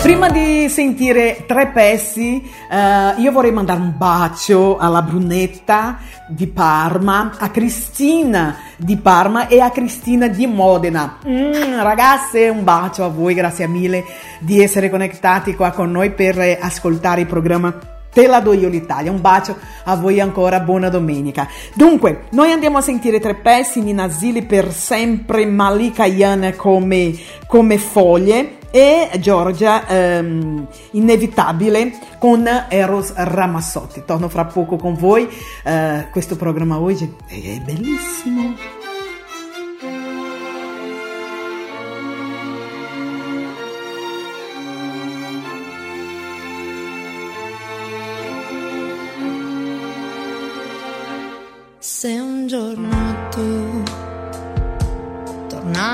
[0.00, 2.40] Prima di sentire tre pezzi,
[2.70, 5.98] eh, io vorrei mandare un bacio alla Brunetta
[6.28, 11.18] di Parma, a Cristina di Parma e a Cristina di Modena.
[11.26, 14.04] Mm, ragazze, un bacio a voi, grazie mille
[14.38, 19.10] di essere connettati qua con noi per ascoltare il programma Te la do io l'Italia,
[19.10, 21.48] un bacio a voi ancora, buona domenica.
[21.74, 27.12] Dunque, noi andiamo a sentire tre pezzi, Nina Zilli per sempre, Malika Yan come,
[27.48, 34.04] come foglie e Giorgia ehm, Inevitabile con Eros Ramazzotti.
[34.06, 35.28] Torno fra poco con voi,
[35.64, 38.83] eh, questo programma oggi è bellissimo.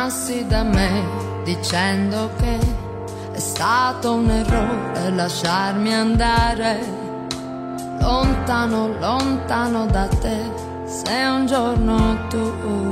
[0.00, 1.04] Tornassi da me
[1.44, 2.58] dicendo che
[3.32, 6.78] è stato un errore lasciarmi andare.
[8.00, 10.38] Lontano, lontano da te,
[10.86, 12.88] se un giorno tu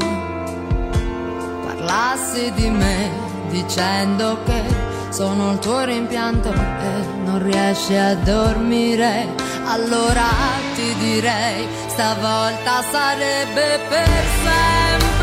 [1.65, 3.11] parlassi di me
[3.49, 4.63] dicendo che
[5.09, 9.29] sono il tuo rimpianto e non riesci a dormire,
[9.65, 10.29] allora
[10.75, 15.18] ti direi stavolta sarebbe per sempre,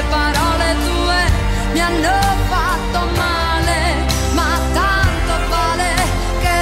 [0.00, 1.18] le parole tue
[1.72, 2.18] mi hanno
[2.48, 3.80] fatto male,
[4.32, 5.92] ma tanto vale
[6.40, 6.58] che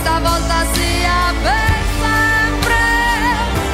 [0.00, 2.82] stavolta sia per sempre,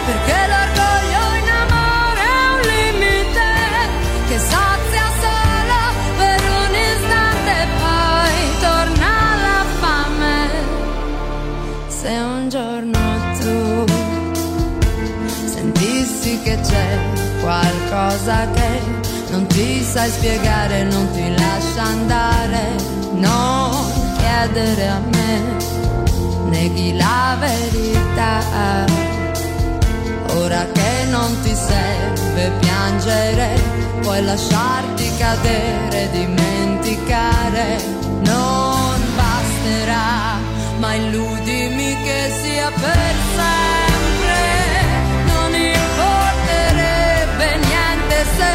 [0.07, 3.49] perché l'orgoglio in amore è un limite
[4.29, 5.79] che sazia solo
[6.19, 8.37] per un istante e poi
[8.67, 9.13] torna
[9.47, 10.37] la fame.
[11.89, 13.01] Se un giorno
[13.41, 13.59] tu
[15.47, 16.89] sentissi che c'è
[17.41, 18.56] qualcosa che
[19.37, 22.75] non ti sai spiegare, non ti lascia andare,
[23.13, 23.71] non
[24.17, 25.57] chiedere a me,
[26.49, 28.87] neghi la verità.
[30.37, 33.61] Ora che non ti serve piangere,
[34.01, 37.79] puoi lasciarti cadere, dimenticare,
[38.21, 40.39] non basterà,
[40.79, 44.45] ma illudimi che sia per sempre.
[45.27, 48.51] Non importerebbe niente se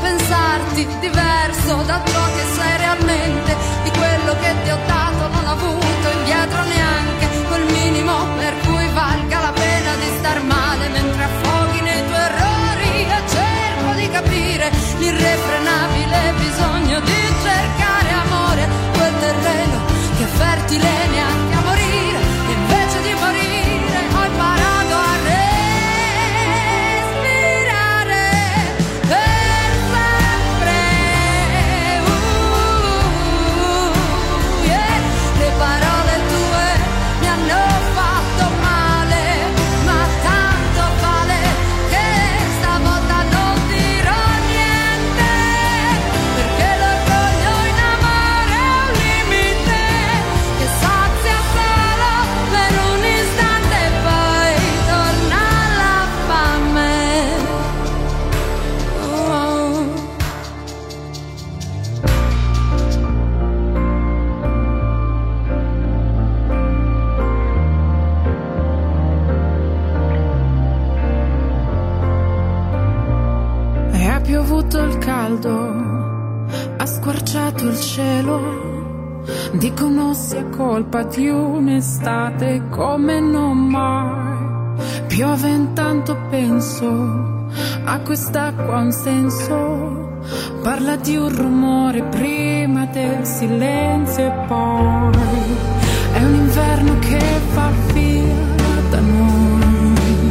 [0.00, 5.07] pensarti diverso da ciò che sei realmente, di quello che ti ho dato
[14.98, 17.12] l'irrefrenabile bisogno di
[17.42, 19.84] cercare amore, quel terreno
[20.16, 21.37] che è fertile neanche
[79.52, 84.76] Dicono sia colpa di un'estate come non mai.
[85.06, 87.48] Piove intanto penso,
[87.84, 90.20] a quest'acqua un senso.
[90.62, 95.12] Parla di un rumore prima del silenzio e poi
[96.12, 98.34] è un inverno che va via
[98.90, 100.30] da noi.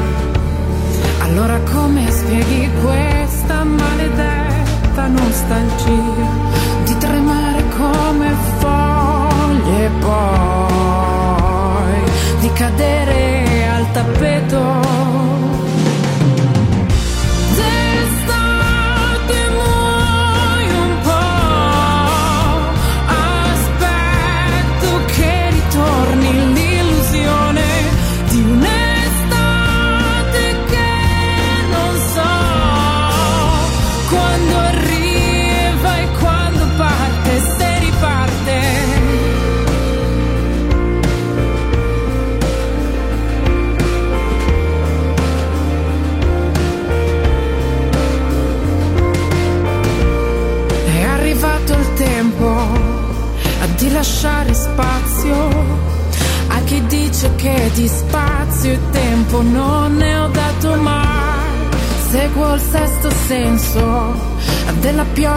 [1.22, 6.47] Allora come spieghi questa maledetta nostalgia
[14.20, 14.87] cadere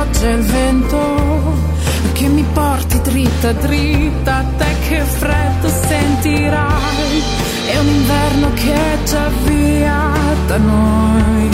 [0.01, 0.98] pioggia e il vento
[2.12, 7.22] che mi porti dritta, dritta a te che freddo sentirai.
[7.66, 10.12] È un inverno che è già via
[10.47, 11.51] da noi.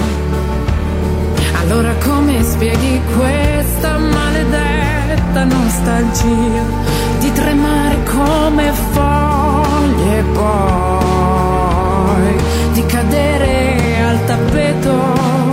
[1.61, 6.63] Allora come spieghi questa maledetta nostalgia
[7.19, 11.57] di tremare come foglie poi,
[12.73, 15.46] di cadere al tappeto?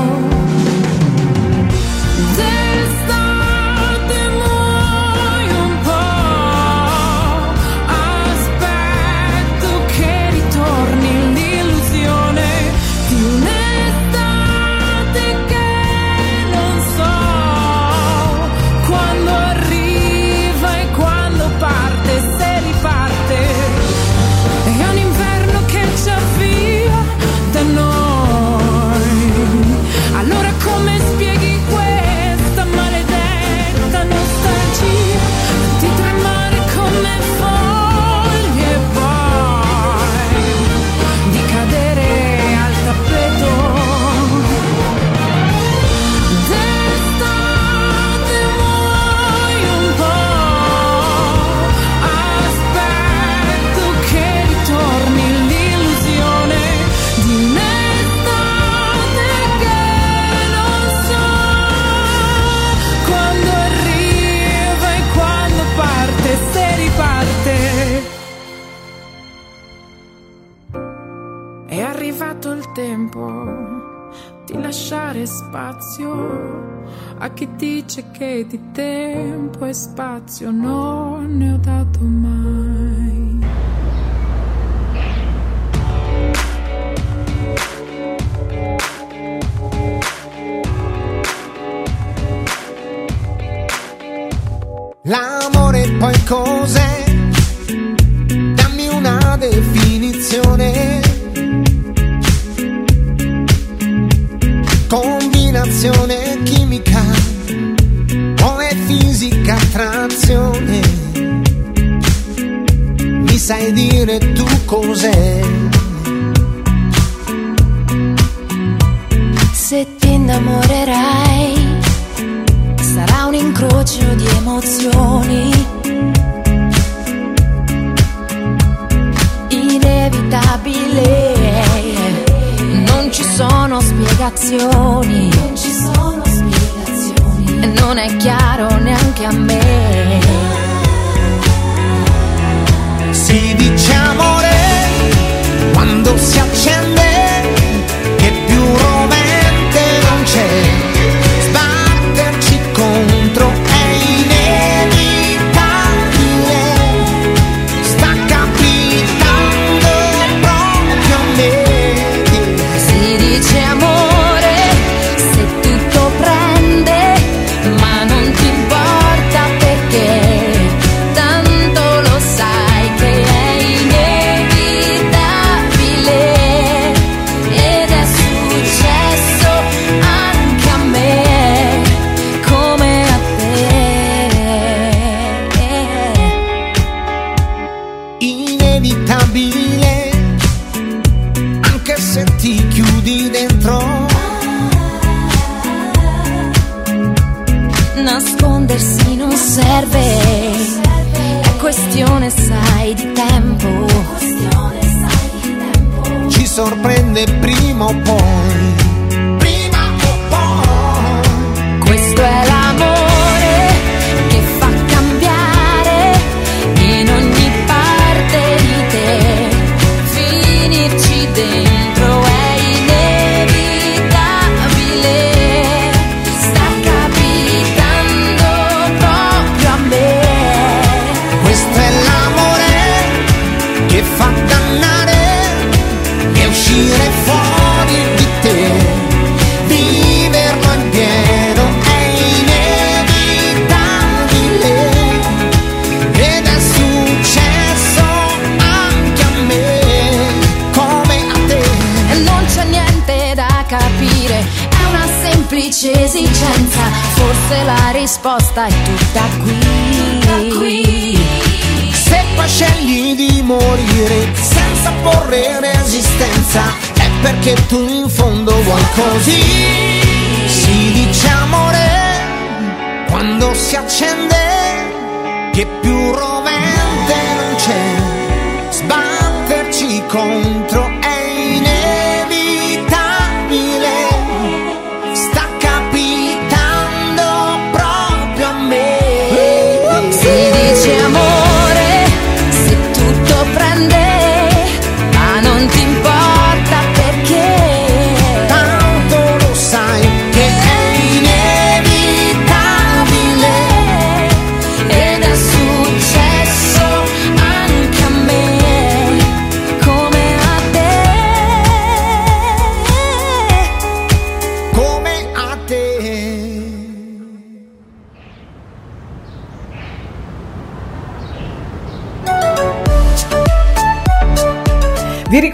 [77.23, 82.62] a chi dice che di tempo e spazio non ne ho dato mai.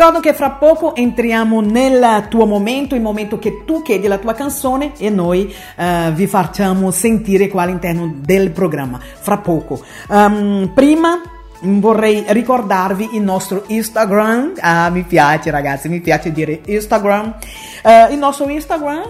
[0.09, 4.33] Ricordo che fra poco entriamo nel tuo momento, il momento che tu chiedi la tua
[4.33, 8.99] canzone e noi eh, vi facciamo sentire qua all'interno del programma.
[8.99, 9.79] Fra poco.
[10.09, 11.21] Um, prima
[11.61, 14.53] vorrei ricordarvi il nostro Instagram.
[14.59, 17.35] Ah, mi piace ragazzi, mi piace dire Instagram.
[17.83, 19.03] Eh, il nostro Instagram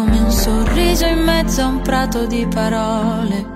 [0.00, 3.46] come un sorriso in mezzo a un prato di parole.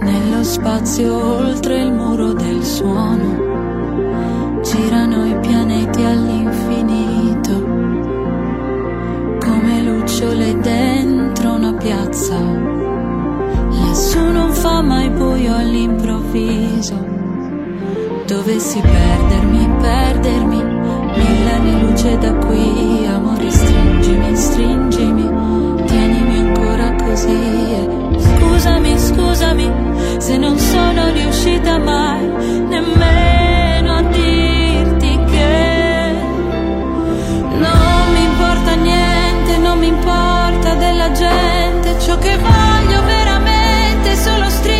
[0.00, 7.52] Nello spazio oltre il muro del suono girano i pianeti all'infinito,
[9.38, 12.38] come lucciole dentro una piazza.
[13.68, 17.12] Lassù non fa mai buio all'improvviso.
[18.26, 20.73] Dovessi perdermi, perdermi
[21.16, 28.02] Millane luce da qui, amore, stringimi, stringimi, tienimi ancora così.
[28.18, 29.72] Scusami, scusami,
[30.18, 32.26] se non sono riuscita mai
[32.68, 36.12] nemmeno a dirti che
[37.58, 44.48] non mi importa niente, non mi importa della gente, ciò che voglio veramente è solo
[44.48, 44.73] stringimi.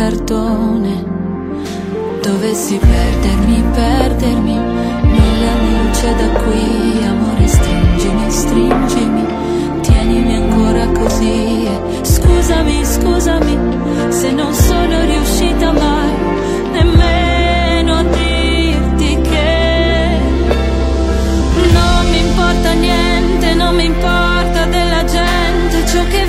[0.00, 1.04] cartone.
[2.22, 9.24] Dovessi perdermi, perdermi, Nella luce da qui, amore, stringimi, stringimi,
[9.82, 11.68] tienimi ancora così.
[12.00, 13.58] Scusami, scusami,
[14.08, 16.12] se non sono riuscita mai
[16.72, 20.18] nemmeno a dirti che
[21.72, 26.19] non mi importa niente, non mi importa della gente ciò che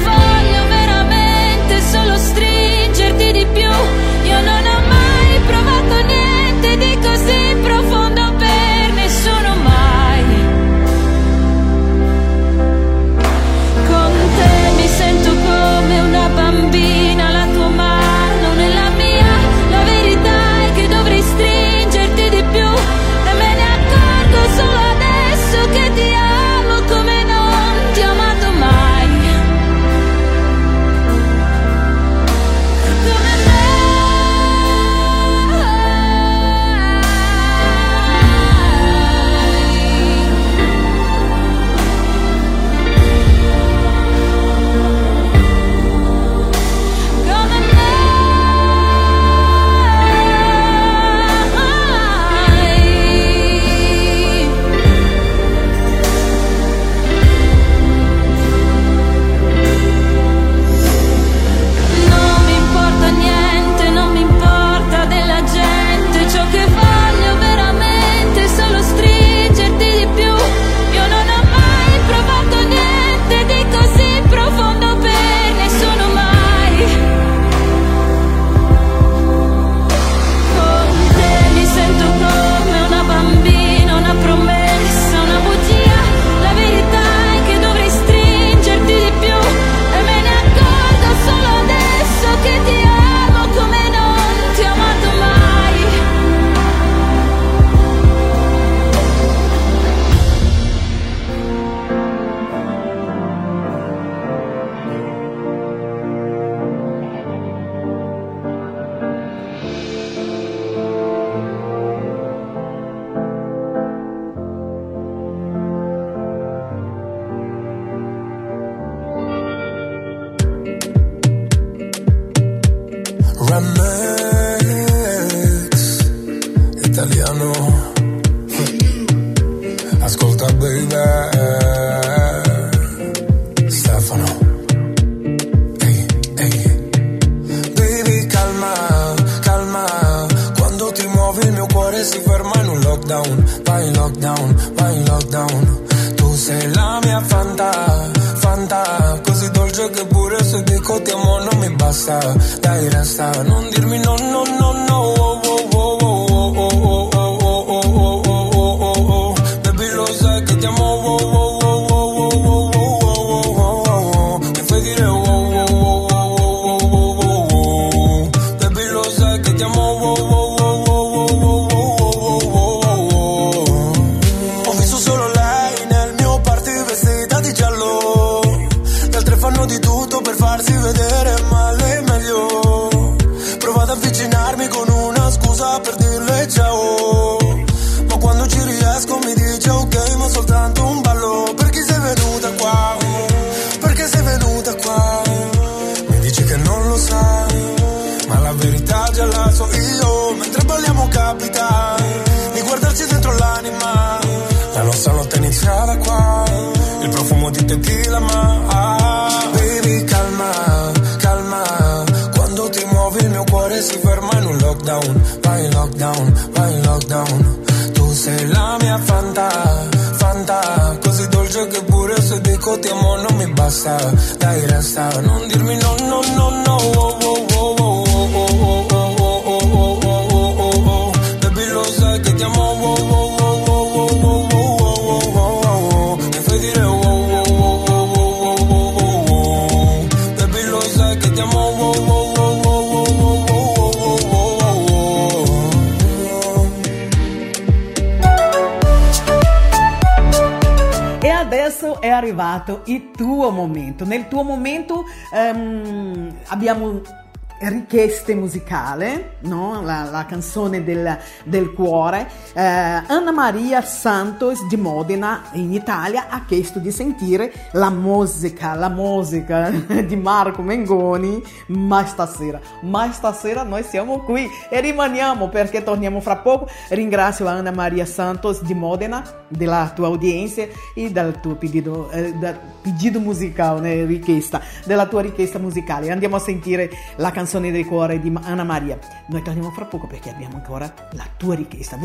[258.12, 259.82] richieste musicali, no?
[259.82, 262.28] la, la canzone del, del cuore.
[262.54, 268.90] Eh, Anna Maria Santos di Modena in Italia ha chiesto di sentire la musica, la
[268.90, 269.70] musica
[270.06, 276.36] di Marco Mengoni, ma stasera, ma stasera noi siamo qui e rimaniamo perché torniamo fra
[276.36, 276.68] poco.
[276.90, 280.64] Ringrazio Anna Maria Santos di Modena della tua audienza
[280.94, 282.34] e del tuo pedido, eh,
[282.82, 286.12] pedido musicale, richiesta, della tua richiesta musicale.
[286.12, 288.98] Andiamo a sentire la canzone del cuore di Anna Maria.
[289.28, 291.98] Noi torniamo fra poco perché abbiamo ancora la tua richiesta.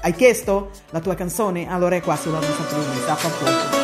[0.00, 1.70] Hai chiesto la tua canzone?
[1.70, 3.14] Allora è qua sulla nostra playlist.
[3.14, 3.80] Fra poco.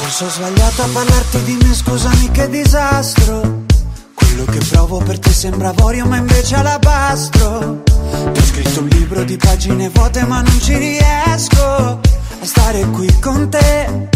[0.00, 3.68] Forse ho sbagliato a parlarti di me, scusami che disastro.
[4.14, 7.82] Quello che provo per te sembra avorio, ma invece alabastro.
[8.32, 12.00] Ti ho scritto un libro di pagine vuote, ma non ci riesco
[12.40, 14.08] a stare qui con te.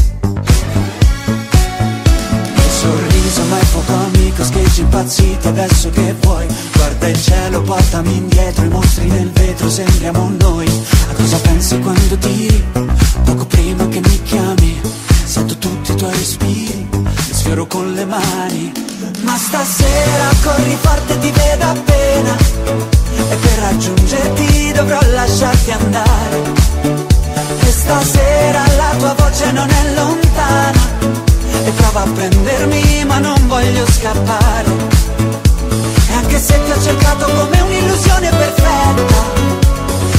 [2.55, 6.47] Il sorriso ma è poco amico, scheggi impazziti adesso che vuoi.
[6.73, 10.67] Guarda il cielo, portami indietro, i mostri nel vetro, sembriamo noi.
[11.11, 12.65] A cosa pensi quando tiri?
[13.25, 14.81] Poco prima che mi chiami,
[15.25, 18.73] sento tutti i tuoi respiri, li sfioro con le mani.
[19.23, 22.37] Ma stasera corri forte, ti vedo appena.
[23.31, 27.24] E per raggiungerti dovrò lasciarti andare.
[27.67, 30.83] E stasera la tua voce non è lontana.
[31.65, 34.71] E prova a prendermi ma non voglio scappare.
[36.09, 39.25] E anche se ti ho cercato come un'illusione perfetta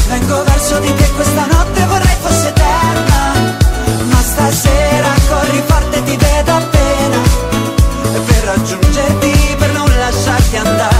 [0.07, 3.57] vengo verso di te questa notte vorrei fosse eterna.
[4.09, 7.17] Ma stasera corri forte ti vedo appena.
[8.13, 10.94] E per raggiungerti per non lasciarti andare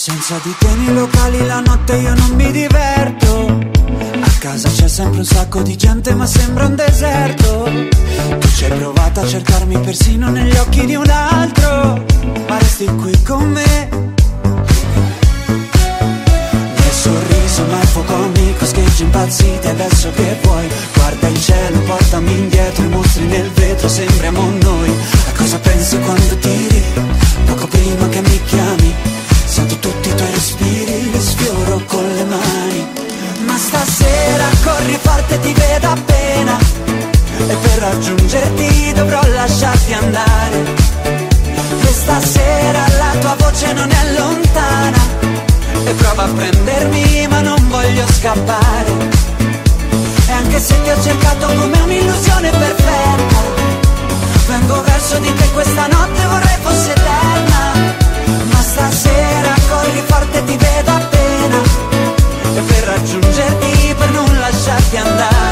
[0.00, 3.58] senza di te nei locali la notte io non mi diverto.
[4.20, 7.64] A casa c'è sempre un sacco di gente ma sembra un deserto.
[8.38, 12.04] Tu ci hai provato a cercarmi persino negli occhi di un altro
[12.46, 13.88] Ma resti qui con me.
[16.76, 20.68] Nel sorriso ma fuoco amico Scheggi impazziti adesso che vuoi.
[20.94, 24.90] Guarda il cielo, portami indietro I mostri nel vetro, sembriamo noi.
[24.90, 26.84] A cosa pensi quando tiri?
[27.46, 29.16] Poco prima che mi chiami
[29.58, 32.86] Sento tutti i tuoi respiri Li sfioro con le mani.
[33.44, 36.56] Ma stasera corri forte ti vedo appena.
[37.48, 40.74] E per raggiungerti dovrò lasciarti andare.
[41.80, 44.98] E stasera la tua voce non è lontana.
[45.86, 48.92] E prova a prendermi ma non voglio scappare.
[50.28, 53.36] E anche se ti ho cercato come un'illusione perfetta
[54.46, 58.07] Vengo verso di te questa notte vorrei fosse eterna
[58.78, 61.60] stasera corri forte ti vedo appena.
[62.54, 65.47] E per raggiungerti, per non lasciarti andare,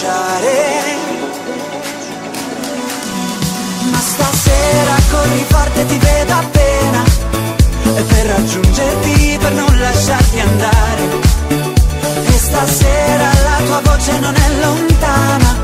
[0.00, 0.96] bruciare.
[3.90, 7.04] Ma stasera corri forte ti vedo appena.
[7.96, 11.02] E per raggiungerti, per non lasciarti andare.
[12.26, 15.56] E stasera la tua voce non è lontana.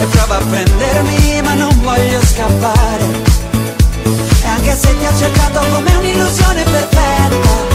[0.00, 3.36] E prova a prendermi ma non voglio scappare.
[4.42, 7.66] E anche se ti ho cercato come un'illusione perfetta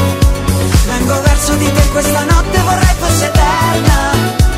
[0.87, 4.52] Vengo verso di te questa notte vorrei fosse eterna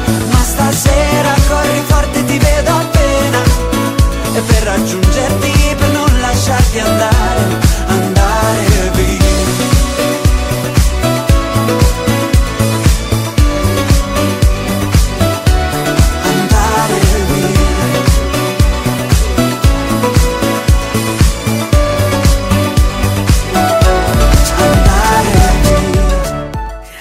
[0.56, 3.42] stasera corri forte ti vedo appena.
[4.34, 7.65] E per raggiungerti, per non lasciarti andare,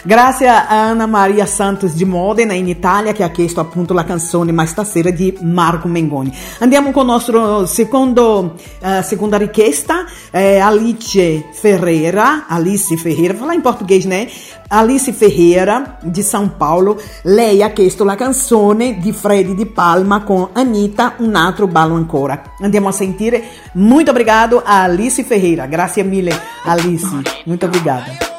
[0.06, 4.52] Grazie a Ana Maria Santos di Modena in Italia che ha chiesto appunto la canzone
[4.52, 6.31] Ma stasera di Marco Mengoni.
[6.59, 13.62] Andiamo con il nostro secondo, eh, seconda richiesta, eh, Alice Ferreira, Alice Ferreira, fala in
[13.62, 14.28] português né?
[14.68, 20.51] Alice Ferreira di São Paulo, lei ha chiesto la canzone di Freddy Di Palma con
[20.52, 22.43] Anita, Un altro ballo ancora.
[22.60, 23.43] Andiamo a sentire.
[23.72, 25.64] Muito obrigado a Alice Ferreira.
[25.64, 27.22] Grazie mille Alice.
[27.47, 28.32] Muito obrigada.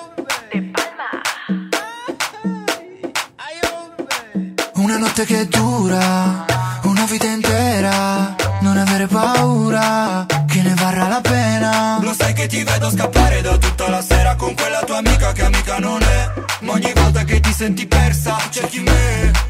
[4.86, 6.46] Una notte che dura,
[6.84, 11.98] una vita intera, non avere paura, che ne varrà la pena.
[12.04, 15.44] Lo sai che ti vedo scappare da tutta la sera con quella tua amica che
[15.44, 16.32] amica non è.
[16.60, 19.45] Ma ogni volta che ti senti persa, cerchi me.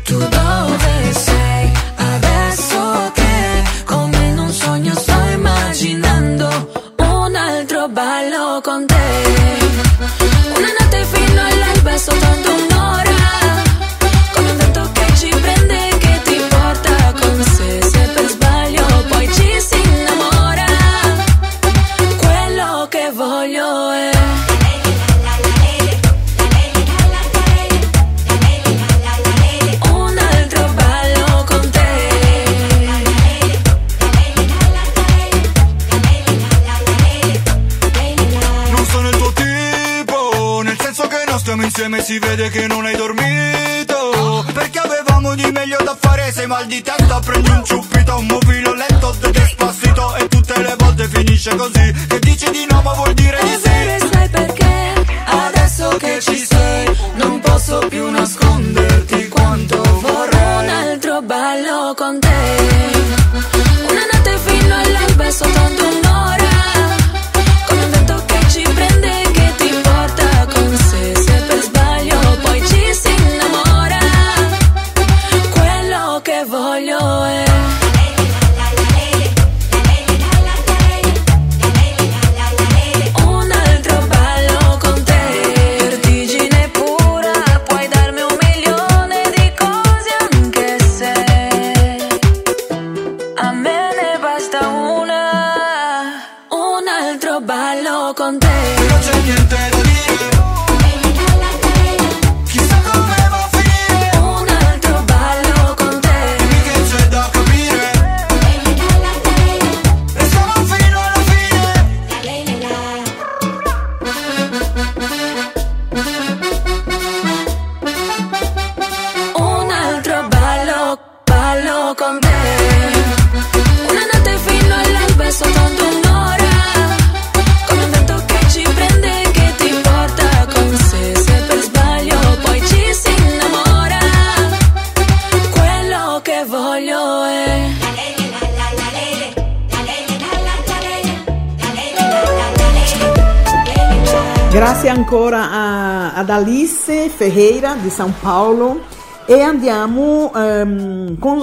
[147.36, 148.80] Ferreira di São Paulo
[149.26, 151.38] e andiamo ehm, con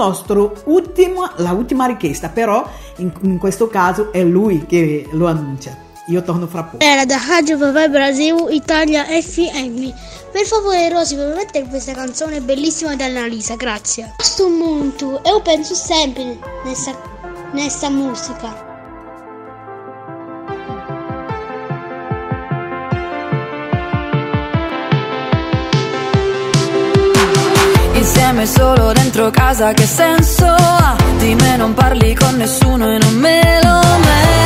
[0.65, 2.67] ultimo, la ultima richiesta, però
[2.97, 5.77] in, in questo caso è lui che lo annuncia.
[6.07, 6.83] Io torno fra poco.
[6.83, 9.91] Era da Rádio Vai Brasil Italia FM.
[10.33, 14.15] Per favore Rosy, puoi mettere questa canzone bellissima di Annalisa, grazie.
[14.17, 16.97] Questo molto, io penso sempre nessa,
[17.53, 18.72] nessa musica.
[28.33, 30.97] Insieme solo dentro casa che senso ha?
[31.19, 34.42] Di me non parli con nessuno e non me lo merito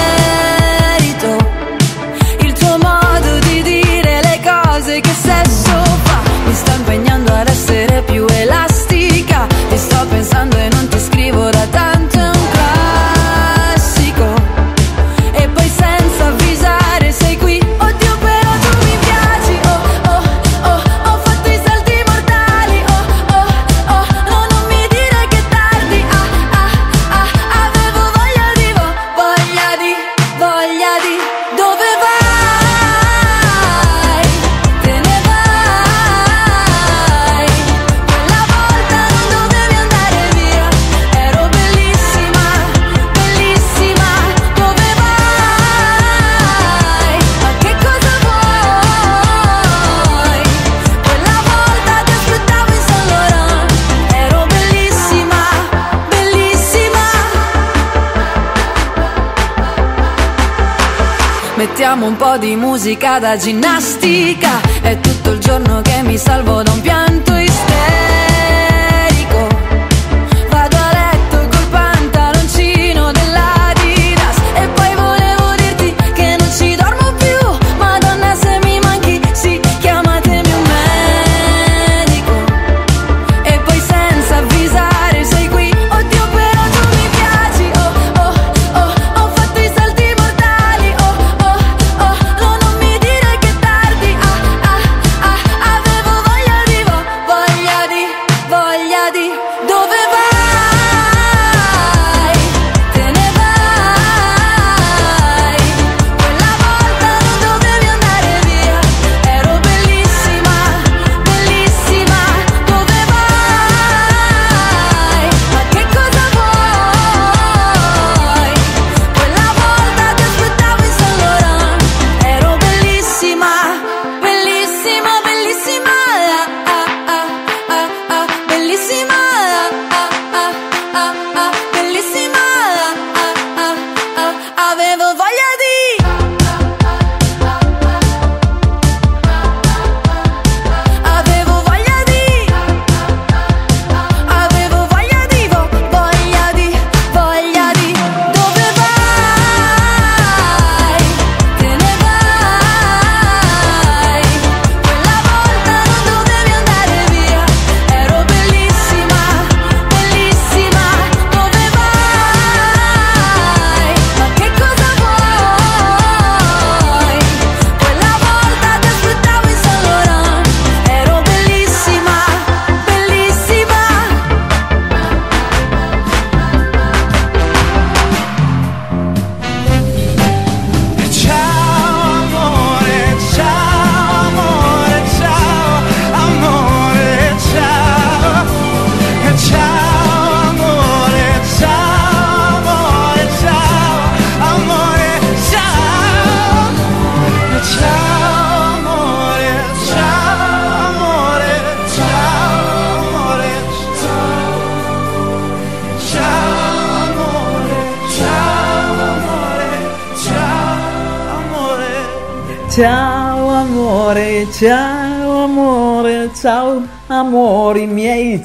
[61.86, 64.60] Mettiamo un po' di musica da ginnastica.
[64.82, 66.64] È tutto il giorno che mi salvo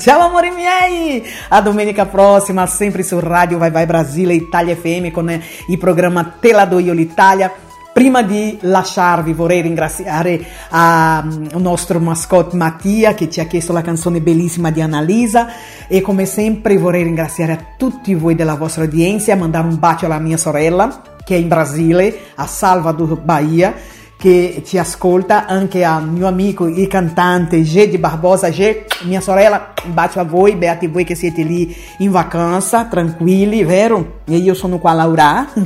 [0.02, 1.24] ciao amori miei!
[1.50, 5.30] A domenica prossima, sempre su Radio Vai Vai Brasile, Italia FM con
[5.68, 7.54] il programma Te la do io l'Italia.
[7.94, 13.84] Prima di lasciarvi vorrei ringraziare mm, il nostro mascotte Mattia che ci ha chiesto la
[13.84, 15.50] canzone bellissima di Annalisa
[15.88, 20.18] e come sempre vorrei ringraziare a tutti voi della vostra udienza, mandare un bacio alla
[20.18, 23.76] mia sorella che è in Brasile, a Salvador, Bahia
[24.22, 28.50] che ci ascolta, anche al mio amico il cantante G di Barbosa.
[28.50, 33.64] G, mia sorella, un bacio a voi, beati voi che siete lì in vacanza, tranquilli,
[33.64, 34.20] vero?
[34.26, 35.48] E io sono qua a Laura.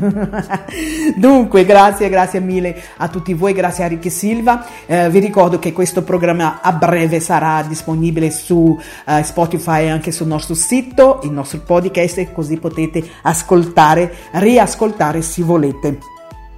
[1.18, 4.66] Dunque, grazie, grazie mille a tutti voi, grazie a Ricky Silva.
[4.86, 10.14] Eh, vi ricordo che questo programma a breve sarà disponibile su eh, Spotify e anche
[10.14, 16.15] sul nostro sito, il nostro podcast, così potete ascoltare, riascoltare se volete.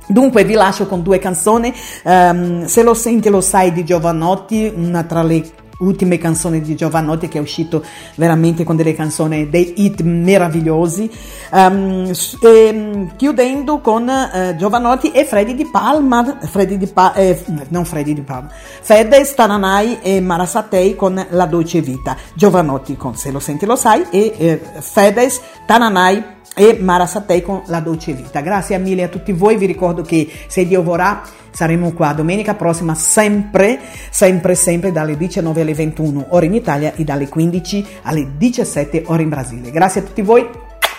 [0.08, 1.74] Dunque vi lascio con due canzoni,
[2.04, 5.44] ehm, Se lo senti lo sai di Giovanotti, una tra le
[5.80, 7.84] ultime canzoni di Giovanotti che è uscito
[8.16, 11.08] veramente con delle canzoni, dei hit meravigliosi,
[11.54, 17.42] Ehm, s- ehm, chiudendo con eh, Giovanotti e Freddy di Palma, Freddy di Pa- eh,
[17.70, 18.50] non Freddy di Palma,
[18.82, 24.04] Fedez, Tananai e Marasatei con La Dolce Vita, Giovanotti con Se lo senti lo sai
[24.10, 28.42] e eh, Fedez, Tananai e Mara Satei con La Dolce Vita.
[28.42, 31.22] Grazie mille a tutti voi, vi ricordo che se Dio vorrà
[31.52, 33.80] saremo qua domenica prossima sempre,
[34.10, 39.24] sempre, sempre dalle 19 alle 21 ore in Italia e dalle 15 alle 17 ore
[39.24, 39.70] in Brasile.
[39.70, 40.48] Grazie a tutti voi,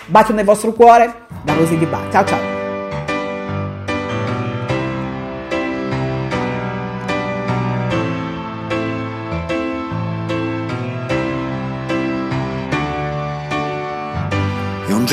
[0.07, 1.13] bacio nel vostro cuore,
[1.43, 1.99] da Rosy di Ba.
[2.09, 2.58] Ciao ciao!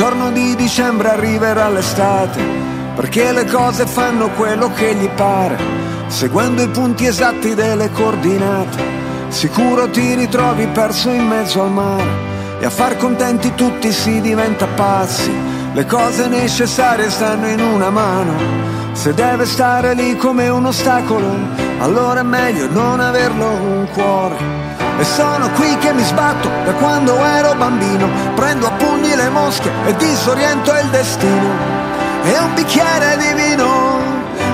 [0.07, 2.41] Giorno di dicembre arriverà l'estate,
[2.95, 5.59] perché le cose fanno quello che gli pare,
[6.07, 8.85] seguendo i punti esatti delle coordinate.
[9.31, 12.05] Sicuro ti ritrovi perso in mezzo al mare
[12.61, 15.33] e a far contenti tutti si diventa pazzi.
[15.73, 18.35] Le cose necessarie stanno in una mano,
[18.93, 21.35] se deve stare lì come un ostacolo,
[21.81, 24.66] allora è meglio non averlo un cuore.
[24.99, 28.09] E sono qui che mi sbatto da quando ero bambino.
[28.35, 31.51] Prendo a pugni le mosche e disoriento il destino.
[32.23, 33.99] E un bicchiere di vino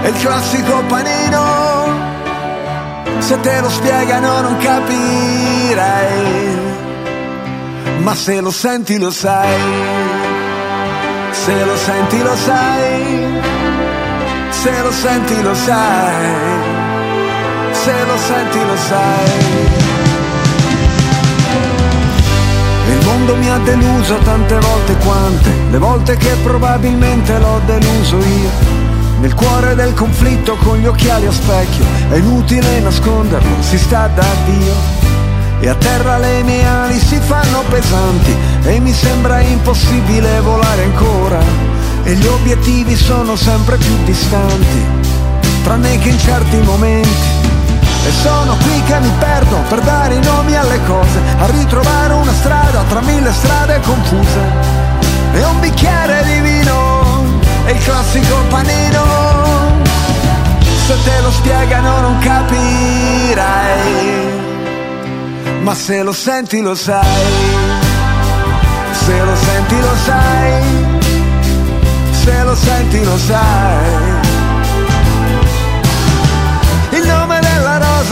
[0.03, 2.11] e il classico panino.
[3.19, 4.97] Se te lo spiegano non capirai,
[7.99, 9.61] ma se lo senti lo sai,
[11.31, 13.41] se lo senti lo sai,
[14.51, 16.35] se lo senti lo sai,
[17.71, 19.92] se lo senti lo sai.
[23.13, 28.51] Mondo mi ha deluso tante volte quante, le volte che probabilmente l'ho deluso io.
[29.21, 34.25] Nel cuore del conflitto con gli occhiali a specchio, è inutile nasconderlo, si sta da
[34.47, 35.01] Dio.
[35.61, 38.35] E a terra le mie ali si fanno pesanti
[38.65, 41.41] e mi sembra impossibile volare ancora.
[42.05, 44.85] E gli obiettivi sono sempre più distanti,
[45.63, 47.42] tranne che in certi momenti.
[48.05, 52.33] E sono qui che mi perdo per dare i nomi alle cose, a ritrovare una
[52.33, 54.41] strada tra mille strade confuse.
[55.33, 59.05] E un bicchiere di vino, e il classico panino.
[60.87, 63.41] Se te lo spiegano non capirai,
[65.61, 67.71] ma se lo senti lo sai.
[69.05, 70.63] Se lo senti lo sai,
[72.11, 74.22] se lo senti lo sai.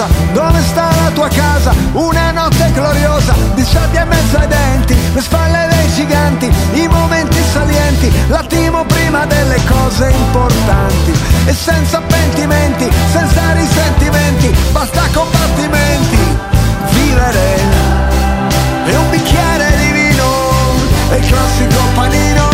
[0.01, 1.75] Rosa, dove sta la tua casa?
[1.93, 7.39] Una notte gloriosa, di sabbia in mezzo ai denti, le spalle dei giganti, i momenti
[7.53, 11.13] salienti, l'attimo prima delle cose importanti.
[11.47, 16.39] E senza pentimenti, senza risentimenti, basta combattimenti,
[16.91, 17.59] vivere.
[18.87, 20.25] E un bicchiere di vino,
[21.11, 22.49] e il classico panino.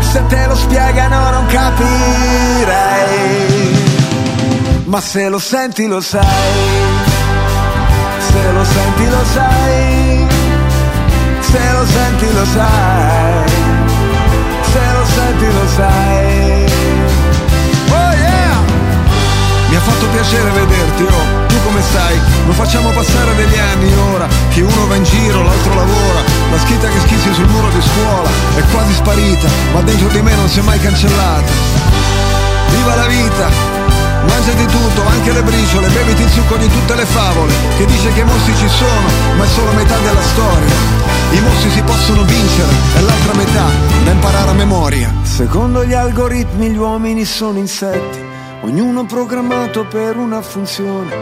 [0.00, 3.47] Se te lo spiegano non capirai
[4.88, 6.22] ma se lo senti lo sai,
[8.18, 10.26] se lo senti lo sai,
[11.40, 13.50] se lo senti lo sai,
[14.72, 16.66] se lo senti lo sai.
[17.90, 18.56] Oh yeah!
[19.68, 22.18] Mi ha fatto piacere vederti, oh, tu come stai?
[22.46, 26.20] Non facciamo passare degli anni ora, che uno va in giro, l'altro lavora,
[26.50, 30.34] la scritta che schizzi sul muro di scuola è quasi sparita, ma dentro di me
[30.34, 31.52] non si è mai cancellata.
[32.70, 33.97] Viva la vita!
[34.26, 38.20] Mangiati tutto, anche le briciole, beviti il succo di tutte le favole, che dice che
[38.20, 40.74] i mostri ci sono, ma è solo metà della storia.
[41.30, 43.66] I mostri si possono vincere, è l'altra metà,
[44.04, 45.14] da imparare a memoria.
[45.22, 48.18] Secondo gli algoritmi gli uomini sono insetti,
[48.62, 51.14] ognuno programmato per una funzione,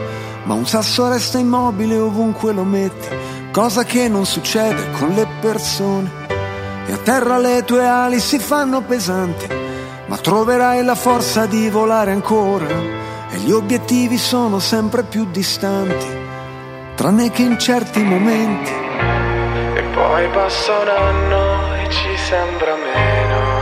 [0.44, 3.09] ma un sasso resta immobile ovunque lo metti,
[3.52, 6.24] cosa che non succede con le persone.
[6.86, 9.65] E a terra le tue ali si fanno pesanti
[10.07, 12.66] ma troverai la forza di volare ancora
[13.31, 16.07] e gli obiettivi sono sempre più distanti,
[16.95, 18.70] tranne che in certi momenti.
[19.74, 23.55] E poi passa un anno e ci sembra meno.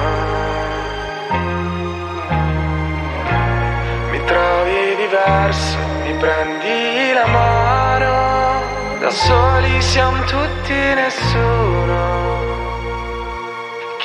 [4.11, 12.23] Mi trovi diverso, mi prendi la mano, da soli siamo tutti nessuno.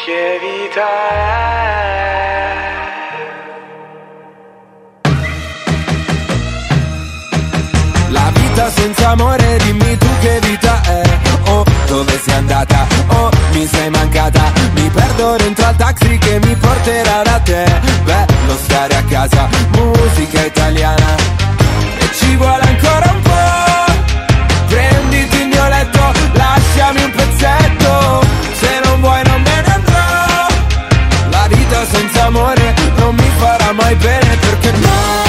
[0.06, 1.99] Che vita è?
[8.60, 11.02] Vita senza amore, dimmi tu che vita è.
[11.46, 12.86] Oh, dove sei andata?
[13.08, 14.52] Oh, mi sei mancata.
[14.74, 17.64] Mi perdo dentro al taxi che mi porterà da te.
[18.04, 21.16] Bello stare a casa, musica italiana.
[22.00, 23.94] E ci vuole ancora un po'
[24.68, 26.02] Prenditi il mio letto,
[26.34, 28.22] lasciami un pezzetto.
[28.60, 30.48] Se non vuoi non me ne andrò.
[31.30, 35.29] La vita senza amore non mi farà mai bene perché no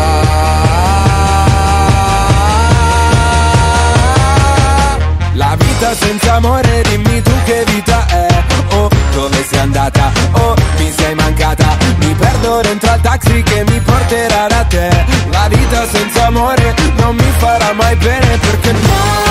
[5.93, 8.43] senza amore, dimmi tu che vita è.
[8.73, 10.11] Oh, dove sei andata?
[10.33, 11.77] Oh, mi sei mancata.
[11.97, 15.05] Mi perdo dentro al taxi che mi porterà da te.
[15.31, 19.30] La vita senza amore non mi farà mai bene perché no